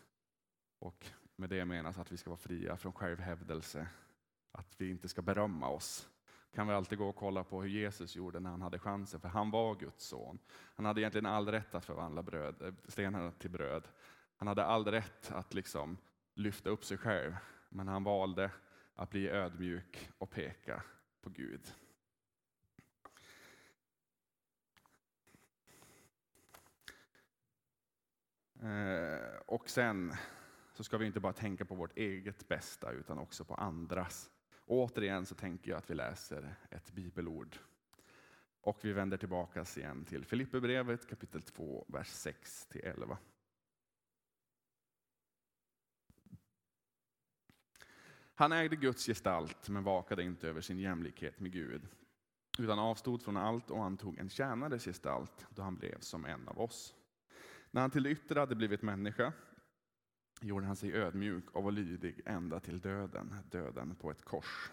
och 0.80 1.06
med 1.36 1.50
det 1.50 1.65
menas 1.65 1.98
att 1.98 2.12
vi 2.12 2.17
ska 2.17 2.30
vara 2.30 2.39
fria 2.39 2.78
från 2.78 2.93
självhävdelse, 2.93 3.88
att 4.52 4.76
vi 4.78 4.89
inte 4.89 5.08
ska 5.10 5.22
berömma 5.22 5.70
oss, 5.70 6.10
kan 6.51 6.67
vi 6.67 6.73
alltid 6.73 6.97
gå 6.97 7.10
och 7.10 7.15
kolla 7.15 7.43
på 7.43 7.62
hur 7.62 7.69
Jesus 7.69 8.15
gjorde 8.15 8.39
när 8.39 8.49
han 8.49 8.62
hade 8.62 8.79
chansen, 8.79 9.19
för 9.19 9.29
han 9.29 9.51
var 9.51 9.75
Guds 9.75 10.05
son. 10.05 10.39
Han 10.75 10.86
hade 10.86 11.01
egentligen 11.01 11.25
all 11.25 11.47
rätt 11.47 11.75
att 11.75 11.86
förvandla 11.86 12.23
bröd, 12.23 12.62
eh, 12.62 12.73
stenarna 12.88 13.31
till 13.31 13.49
bröd. 13.49 13.88
Han 14.38 14.47
hade 14.47 14.65
all 14.65 14.86
rätt 14.86 15.31
att 15.31 15.53
liksom 15.53 15.97
lyfta 16.33 16.69
upp 16.69 16.86
sig 16.86 16.97
själv, 16.97 17.36
men 17.69 17.88
han 17.88 18.03
valde 18.03 18.51
att 18.95 19.10
bli 19.10 19.29
ödmjuk 19.29 20.10
och 20.17 20.29
peka 20.29 20.83
på 21.21 21.29
Gud. 21.29 21.73
Eh, 28.62 29.38
och 29.45 29.69
sen 29.69 30.13
så 30.73 30.83
ska 30.83 30.97
vi 30.97 31.05
inte 31.05 31.19
bara 31.19 31.33
tänka 31.33 31.65
på 31.65 31.75
vårt 31.75 31.97
eget 31.97 32.47
bästa 32.47 32.91
utan 32.91 33.17
också 33.17 33.45
på 33.45 33.55
andras. 33.55 34.29
Och 34.67 34.77
återigen 34.77 35.25
så 35.25 35.36
tänker 35.36 35.71
jag 35.71 35.77
att 35.77 35.89
vi 35.89 35.95
läser 35.95 36.56
ett 36.69 36.91
bibelord. 36.91 37.58
Och 38.62 38.80
vi 38.86 38.93
vänder 38.93 39.17
tillbaka 39.17 39.65
igen 39.77 40.06
till 40.06 40.25
Filipperbrevet 40.25 41.10
kapitel 41.10 41.41
2, 41.41 41.86
vers 41.88 42.08
6-11. 42.08 43.17
Han 48.36 48.51
ägde 48.51 48.75
Guds 48.75 49.06
gestalt 49.06 49.69
men 49.69 49.84
vakade 49.84 50.23
inte 50.23 50.49
över 50.49 50.62
sin 50.62 50.80
jämlikhet 50.80 51.39
med 51.39 51.51
Gud 51.51 51.88
utan 52.60 52.80
avstod 52.80 53.21
från 53.21 53.38
allt 53.38 53.69
och 53.69 53.84
antog 53.84 54.17
en 54.17 54.30
tjänares 54.30 54.86
gestalt 54.86 55.45
då 55.49 55.62
han 55.62 55.75
blev 55.75 55.99
som 55.99 56.25
en 56.25 56.47
av 56.47 56.62
oss. 56.62 56.95
När 57.71 57.82
han 57.82 57.91
till 57.91 58.03
det 58.03 58.10
yttre 58.10 58.39
hade 58.39 58.56
blivit 58.56 58.82
människa 58.82 59.34
gjorde 60.41 60.65
han 60.65 60.76
sig 60.76 60.93
ödmjuk 60.93 61.52
och 61.52 61.63
var 61.63 61.71
lydig 61.71 62.21
ända 62.26 62.60
till 62.60 62.80
döden, 62.80 63.36
döden 63.52 63.95
på 63.95 64.12
ett 64.12 64.21
kors. 64.21 64.71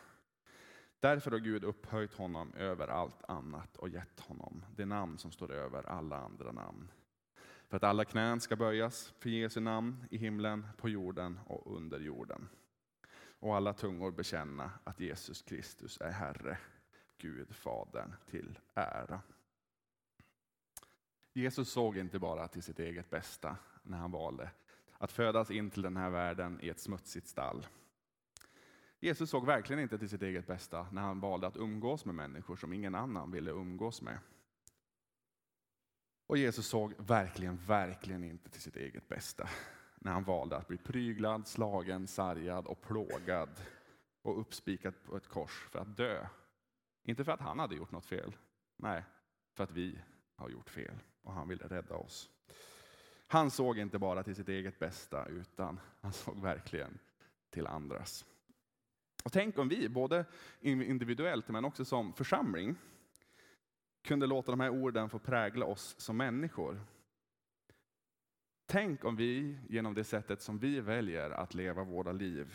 Därför 1.01 1.31
har 1.31 1.39
Gud 1.39 1.65
upphöjt 1.65 2.15
honom 2.15 2.53
över 2.55 2.89
allt 2.89 3.25
annat 3.29 3.77
och 3.77 3.89
gett 3.89 4.21
honom 4.21 4.65
det 4.77 4.87
namn 4.87 5.19
som 5.19 5.33
står 5.33 5.53
över 5.53 5.89
alla 5.89 6.17
andra 6.17 6.53
namn. 6.53 6.91
För 7.69 7.77
att 7.77 7.85
alla 7.85 8.05
knän 8.05 8.41
ska 8.41 8.57
böjas 8.57 9.15
för 9.19 9.31
Jesu 9.31 9.61
namn 9.61 10.05
i 10.11 10.17
himlen, 10.17 10.67
på 10.77 10.89
jorden 10.89 11.41
och 11.47 11.77
under 11.77 12.01
jorden. 12.01 12.49
Och 13.39 13.57
alla 13.57 13.73
tungor 13.73 14.11
bekänna 14.11 14.71
att 14.85 15.01
Jesus 15.01 15.43
Kristus 15.43 16.01
är 16.01 16.11
Herre, 16.11 16.59
Gud 17.19 17.55
Fadern 17.55 18.15
till 18.27 18.59
ära. 18.75 19.21
Jesus 21.33 21.73
såg 21.73 21.97
inte 21.97 22.19
bara 22.19 22.49
till 22.49 22.63
sitt 22.63 22.79
eget 22.79 23.11
bästa 23.11 23.57
när 23.83 23.99
han 23.99 24.11
valde 24.11 24.51
att 24.99 25.13
födas 25.13 25.51
in 25.51 25.71
till 25.71 25.83
den 25.83 25.97
här 25.97 26.11
världen 26.11 26.61
i 26.63 26.69
ett 26.69 26.81
smutsigt 26.81 27.29
stall. 27.29 27.67
Jesus 29.01 29.31
såg 29.31 29.47
verkligen 29.47 29.83
inte 29.83 29.99
till 29.99 30.09
sitt 30.09 30.23
eget 30.23 30.47
bästa 30.47 30.87
när 30.93 31.03
han 31.03 31.21
valde 31.21 31.47
att 31.47 31.57
umgås 31.57 32.05
med 32.05 32.15
människor 32.15 32.57
som 32.57 32.73
ingen 32.73 32.95
annan 32.95 33.31
ville 33.31 33.51
umgås 33.51 34.03
med. 34.03 34.19
Och 36.27 36.39
Jesus 36.39 36.67
såg 36.67 36.95
verkligen, 36.99 37.57
verkligen 37.57 38.25
inte 38.25 38.51
till 38.51 38.63
sitt 38.63 38.77
eget 38.77 39.09
bästa 39.09 39.49
när 39.95 40.13
han 40.13 40.25
valde 40.25 40.57
att 40.57 40.69
bli 40.69 40.77
pryglad, 40.77 41.47
slagen, 41.47 42.07
sargad 42.07 42.67
och 42.67 42.83
plågad 42.83 43.51
och 44.23 44.41
uppspikad 44.41 44.95
på 45.05 45.17
ett 45.17 45.29
kors 45.29 45.69
för 45.71 45.79
att 45.79 45.97
dö. 45.97 46.27
Inte 47.03 47.25
för 47.25 47.33
att 47.33 47.41
han 47.41 47.59
hade 47.59 47.75
gjort 47.75 47.93
något 47.93 48.07
fel, 48.07 48.37
nej, 48.77 49.05
för 49.53 49.65
att 49.65 49.71
vi 49.71 49.99
har 50.37 50.49
gjort 50.49 50.71
fel 50.71 50.99
och 51.23 51.33
han 51.33 51.49
ville 51.49 51.69
rädda 51.69 51.95
oss. 51.95 52.31
Han 53.35 53.51
såg 53.51 53.79
inte 53.79 53.99
bara 53.99 54.23
till 54.23 54.35
sitt 54.35 54.49
eget 54.49 54.79
bästa, 54.79 55.27
utan 55.27 55.81
han 56.01 56.13
såg 56.13 56.43
verkligen 56.43 56.99
till 57.51 57.67
andras. 57.67 58.25
Och 59.25 59.33
tänk 59.33 59.59
om 59.59 59.69
vi, 59.69 59.89
både 59.89 60.25
individuellt 60.61 61.49
men 61.49 61.65
också 61.65 61.85
som 61.85 62.13
församling, 62.13 62.77
kunde 64.03 64.27
låta 64.27 64.51
de 64.53 64.61
här 64.61 64.71
orden 64.71 65.11
få 65.11 65.19
prägla 65.19 65.67
oss 65.67 66.01
som 66.01 66.17
människor. 66.17 66.81
Tänk 68.67 69.05
om 69.05 69.17
vi 69.17 69.59
genom 69.69 69.95
det 69.95 70.05
sättet 70.05 70.43
som 70.43 70.59
vi 70.59 70.81
väljer 70.81 71.31
att 71.31 71.55
leva 71.55 71.85
våra 71.85 72.13
liv 72.13 72.55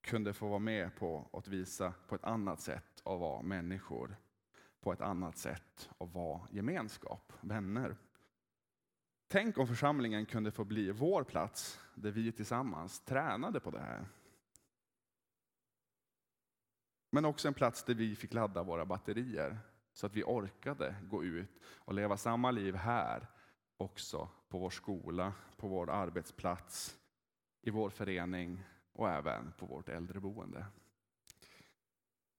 kunde 0.00 0.32
få 0.32 0.48
vara 0.48 0.58
med 0.58 0.96
på 0.96 1.28
att 1.32 1.48
visa 1.48 1.92
på 2.08 2.14
ett 2.14 2.24
annat 2.24 2.60
sätt 2.60 3.02
att 3.04 3.20
vara 3.20 3.42
människor, 3.42 4.16
på 4.80 4.92
ett 4.92 5.00
annat 5.00 5.38
sätt 5.38 5.90
att 5.98 6.14
vara 6.14 6.40
gemenskap, 6.50 7.32
vänner. 7.40 7.96
Tänk 9.32 9.58
om 9.58 9.66
församlingen 9.66 10.26
kunde 10.26 10.50
få 10.50 10.64
bli 10.64 10.90
vår 10.90 11.24
plats 11.24 11.80
där 11.94 12.10
vi 12.10 12.32
tillsammans 12.32 13.00
tränade 13.00 13.60
på 13.60 13.70
det 13.70 13.80
här. 13.80 14.06
Men 17.10 17.24
också 17.24 17.48
en 17.48 17.54
plats 17.54 17.84
där 17.84 17.94
vi 17.94 18.16
fick 18.16 18.34
ladda 18.34 18.62
våra 18.62 18.84
batterier 18.84 19.58
så 19.92 20.06
att 20.06 20.14
vi 20.14 20.24
orkade 20.24 20.96
gå 21.10 21.24
ut 21.24 21.60
och 21.64 21.94
leva 21.94 22.16
samma 22.16 22.50
liv 22.50 22.74
här 22.74 23.26
också 23.76 24.28
på 24.48 24.58
vår 24.58 24.70
skola, 24.70 25.32
på 25.56 25.68
vår 25.68 25.90
arbetsplats, 25.90 26.96
i 27.62 27.70
vår 27.70 27.90
förening 27.90 28.64
och 28.92 29.10
även 29.10 29.52
på 29.52 29.66
vårt 29.66 29.88
äldreboende. 29.88 30.66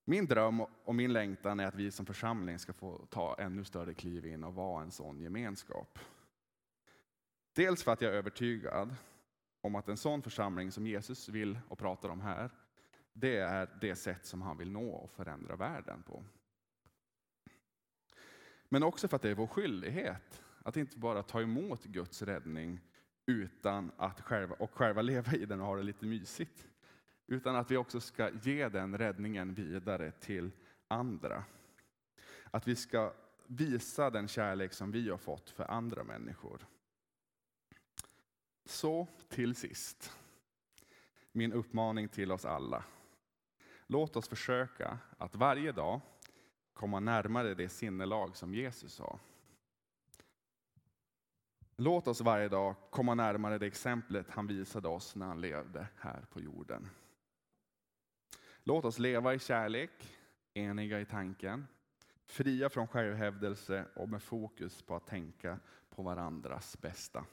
Min 0.05 0.25
dröm 0.25 0.61
och 0.61 0.95
min 0.95 1.13
längtan 1.13 1.59
är 1.59 1.67
att 1.67 1.75
vi 1.75 1.91
som 1.91 2.05
församling 2.05 2.59
ska 2.59 2.73
få 2.73 3.05
ta 3.09 3.35
ännu 3.39 3.63
större 3.63 3.93
kliv 3.93 4.25
in 4.25 4.43
och 4.43 4.55
vara 4.55 4.83
en 4.83 4.91
sån 4.91 5.19
gemenskap. 5.19 5.99
Dels 7.53 7.83
för 7.83 7.91
att 7.91 8.01
jag 8.01 8.13
är 8.13 8.17
övertygad 8.17 8.95
om 9.61 9.75
att 9.75 9.89
en 9.89 9.97
sån 9.97 10.21
församling 10.21 10.71
som 10.71 10.87
Jesus 10.87 11.29
vill 11.29 11.59
och 11.67 11.77
pratar 11.77 12.09
om 12.09 12.21
här, 12.21 12.49
det 13.13 13.37
är 13.37 13.77
det 13.81 13.95
sätt 13.95 14.25
som 14.25 14.41
han 14.41 14.57
vill 14.57 14.71
nå 14.71 14.89
och 14.89 15.11
förändra 15.11 15.55
världen 15.55 16.03
på. 16.03 16.23
Men 18.69 18.83
också 18.83 19.07
för 19.07 19.15
att 19.15 19.21
det 19.21 19.29
är 19.29 19.35
vår 19.35 19.47
skyldighet 19.47 20.43
att 20.63 20.77
inte 20.77 20.97
bara 20.97 21.23
ta 21.23 21.41
emot 21.41 21.83
Guds 21.83 22.21
räddning 22.21 22.79
utan 23.25 23.91
att 23.97 24.21
själva, 24.21 24.55
och 24.55 24.71
själva 24.71 25.01
leva 25.01 25.33
i 25.33 25.45
den 25.45 25.61
och 25.61 25.67
ha 25.67 25.75
det 25.75 25.83
lite 25.83 26.05
mysigt. 26.05 26.67
Utan 27.27 27.55
att 27.55 27.71
vi 27.71 27.77
också 27.77 27.99
ska 27.99 28.29
ge 28.29 28.69
den 28.69 28.97
räddningen 28.97 29.53
vidare 29.53 30.11
till 30.11 30.51
andra. 30.87 31.43
Att 32.51 32.67
vi 32.67 32.75
ska 32.75 33.13
visa 33.47 34.09
den 34.09 34.27
kärlek 34.27 34.73
som 34.73 34.91
vi 34.91 35.09
har 35.09 35.17
fått 35.17 35.49
för 35.49 35.71
andra 35.71 36.03
människor. 36.03 36.65
Så 38.65 39.07
till 39.29 39.55
sist, 39.55 40.17
min 41.31 41.53
uppmaning 41.53 42.07
till 42.07 42.31
oss 42.31 42.45
alla. 42.45 42.83
Låt 43.87 44.15
oss 44.15 44.27
försöka 44.27 44.97
att 45.17 45.35
varje 45.35 45.71
dag 45.71 46.01
komma 46.73 46.99
närmare 46.99 47.55
det 47.55 47.69
sinnelag 47.69 48.37
som 48.37 48.53
Jesus 48.53 48.99
har. 48.99 49.19
Låt 51.75 52.07
oss 52.07 52.21
varje 52.21 52.49
dag 52.49 52.75
komma 52.89 53.15
närmare 53.15 53.57
det 53.57 53.65
exemplet 53.65 54.29
han 54.29 54.47
visade 54.47 54.87
oss 54.87 55.15
när 55.15 55.25
han 55.25 55.41
levde 55.41 55.87
här 55.97 56.25
på 56.31 56.41
jorden. 56.41 56.89
Låt 58.63 58.85
oss 58.85 58.99
leva 58.99 59.33
i 59.33 59.39
kärlek, 59.39 60.17
eniga 60.53 60.99
i 60.99 61.05
tanken, 61.05 61.67
fria 62.25 62.69
från 62.69 62.87
självhävdelse 62.87 63.85
och 63.95 64.09
med 64.09 64.23
fokus 64.23 64.81
på 64.81 64.95
att 64.95 65.07
tänka 65.07 65.59
på 65.89 66.03
varandras 66.03 66.81
bästa. 66.81 67.25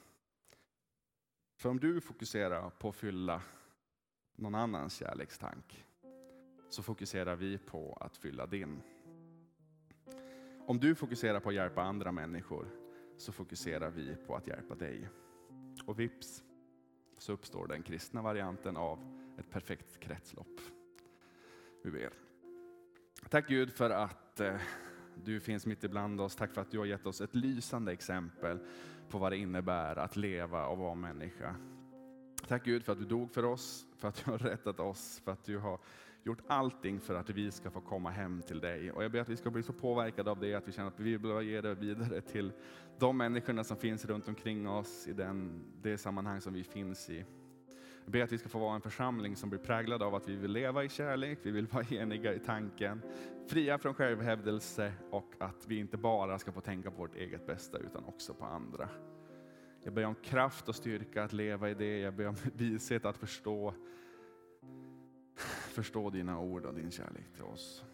För 1.58 1.68
om 1.68 1.80
du 1.80 2.00
fokuserar 2.00 2.70
på 2.70 2.88
att 2.88 2.96
fylla 2.96 3.42
någon 4.36 4.54
annans 4.54 4.94
kärlekstank 4.94 5.84
så 6.68 6.82
fokuserar 6.82 7.36
vi 7.36 7.58
på 7.58 7.98
att 8.00 8.16
fylla 8.16 8.46
din. 8.46 8.82
Om 10.66 10.78
du 10.80 10.94
fokuserar 10.94 11.40
på 11.40 11.48
att 11.48 11.54
hjälpa 11.54 11.82
andra 11.82 12.12
människor 12.12 12.68
så 13.16 13.32
fokuserar 13.32 13.90
vi 13.90 14.16
på 14.26 14.36
att 14.36 14.46
hjälpa 14.46 14.74
dig. 14.74 15.08
Och 15.84 16.00
vips 16.00 16.44
så 17.18 17.32
uppstår 17.32 17.66
den 17.66 17.82
kristna 17.82 18.22
varianten 18.22 18.76
av 18.76 18.98
ett 19.38 19.50
perfekt 19.50 20.00
kretslopp. 20.00 20.60
Vi 21.82 21.90
ber. 21.90 22.12
Tack 23.28 23.48
Gud 23.48 23.72
för 23.72 23.90
att 23.90 24.40
eh, 24.40 24.60
du 25.24 25.40
finns 25.40 25.66
mitt 25.66 25.84
ibland 25.84 26.20
oss. 26.20 26.36
Tack 26.36 26.52
för 26.52 26.60
att 26.60 26.70
du 26.70 26.78
har 26.78 26.86
gett 26.86 27.06
oss 27.06 27.20
ett 27.20 27.34
lysande 27.34 27.92
exempel 27.92 28.58
på 29.08 29.18
vad 29.18 29.32
det 29.32 29.36
innebär 29.36 29.96
att 29.96 30.16
leva 30.16 30.66
och 30.66 30.78
vara 30.78 30.94
människa. 30.94 31.54
Tack 32.48 32.64
Gud 32.64 32.84
för 32.84 32.92
att 32.92 32.98
du 32.98 33.04
dog 33.04 33.30
för 33.30 33.44
oss, 33.44 33.86
för 33.96 34.08
att 34.08 34.24
du 34.24 34.30
har 34.30 34.38
rättat 34.38 34.80
oss, 34.80 35.20
för 35.24 35.32
att 35.32 35.44
du 35.44 35.58
har 35.58 35.80
gjort 36.22 36.42
allting 36.46 37.00
för 37.00 37.14
att 37.14 37.30
vi 37.30 37.50
ska 37.50 37.70
få 37.70 37.80
komma 37.80 38.10
hem 38.10 38.42
till 38.42 38.60
dig. 38.60 38.92
Och 38.92 39.04
jag 39.04 39.12
ber 39.12 39.20
att 39.20 39.28
vi 39.28 39.36
ska 39.36 39.50
bli 39.50 39.62
så 39.62 39.72
påverkade 39.72 40.30
av 40.30 40.40
det 40.40 40.54
att 40.54 40.68
vi 40.68 40.72
känner 40.72 40.88
att 40.88 41.00
vi 41.00 41.16
vill 41.16 41.48
ge 41.48 41.60
det 41.60 41.74
vidare 41.74 42.20
till 42.20 42.52
de 42.98 43.16
människorna 43.16 43.64
som 43.64 43.76
finns 43.76 44.04
runt 44.04 44.28
omkring 44.28 44.68
oss 44.68 45.08
i 45.08 45.12
den, 45.12 45.64
det 45.82 45.98
sammanhang 45.98 46.40
som 46.40 46.52
vi 46.52 46.64
finns 46.64 47.10
i. 47.10 47.24
Jag 48.08 48.12
ber 48.12 48.22
att 48.22 48.32
vi 48.32 48.38
ska 48.38 48.48
få 48.48 48.58
vara 48.58 48.74
en 48.74 48.80
församling 48.80 49.36
som 49.36 49.50
blir 49.50 49.60
präglad 49.60 50.02
av 50.02 50.14
att 50.14 50.28
vi 50.28 50.36
vill 50.36 50.52
leva 50.52 50.84
i 50.84 50.88
kärlek, 50.88 51.38
vi 51.42 51.50
vill 51.50 51.66
vara 51.66 51.84
eniga 51.90 52.34
i 52.34 52.38
tanken, 52.38 53.02
fria 53.46 53.78
från 53.78 53.94
självhävdelse 53.94 54.92
och 55.10 55.34
att 55.38 55.66
vi 55.66 55.78
inte 55.78 55.96
bara 55.96 56.38
ska 56.38 56.52
få 56.52 56.60
tänka 56.60 56.90
på 56.90 56.96
vårt 56.96 57.14
eget 57.14 57.46
bästa 57.46 57.78
utan 57.78 58.04
också 58.04 58.34
på 58.34 58.44
andra. 58.44 58.88
Jag 59.84 59.94
ber 59.94 60.04
om 60.04 60.14
kraft 60.14 60.68
och 60.68 60.74
styrka 60.74 61.24
att 61.24 61.32
leva 61.32 61.70
i 61.70 61.74
det. 61.74 61.98
Jag 61.98 62.14
ber 62.14 62.28
om 62.28 62.36
vishet 62.54 63.04
att 63.04 63.16
förstå, 63.16 63.74
förstå 65.70 66.10
dina 66.10 66.40
ord 66.40 66.64
och 66.64 66.74
din 66.74 66.90
kärlek 66.90 67.32
till 67.34 67.42
oss. 67.44 67.84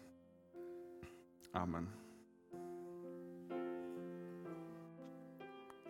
Amen. 1.51 2.04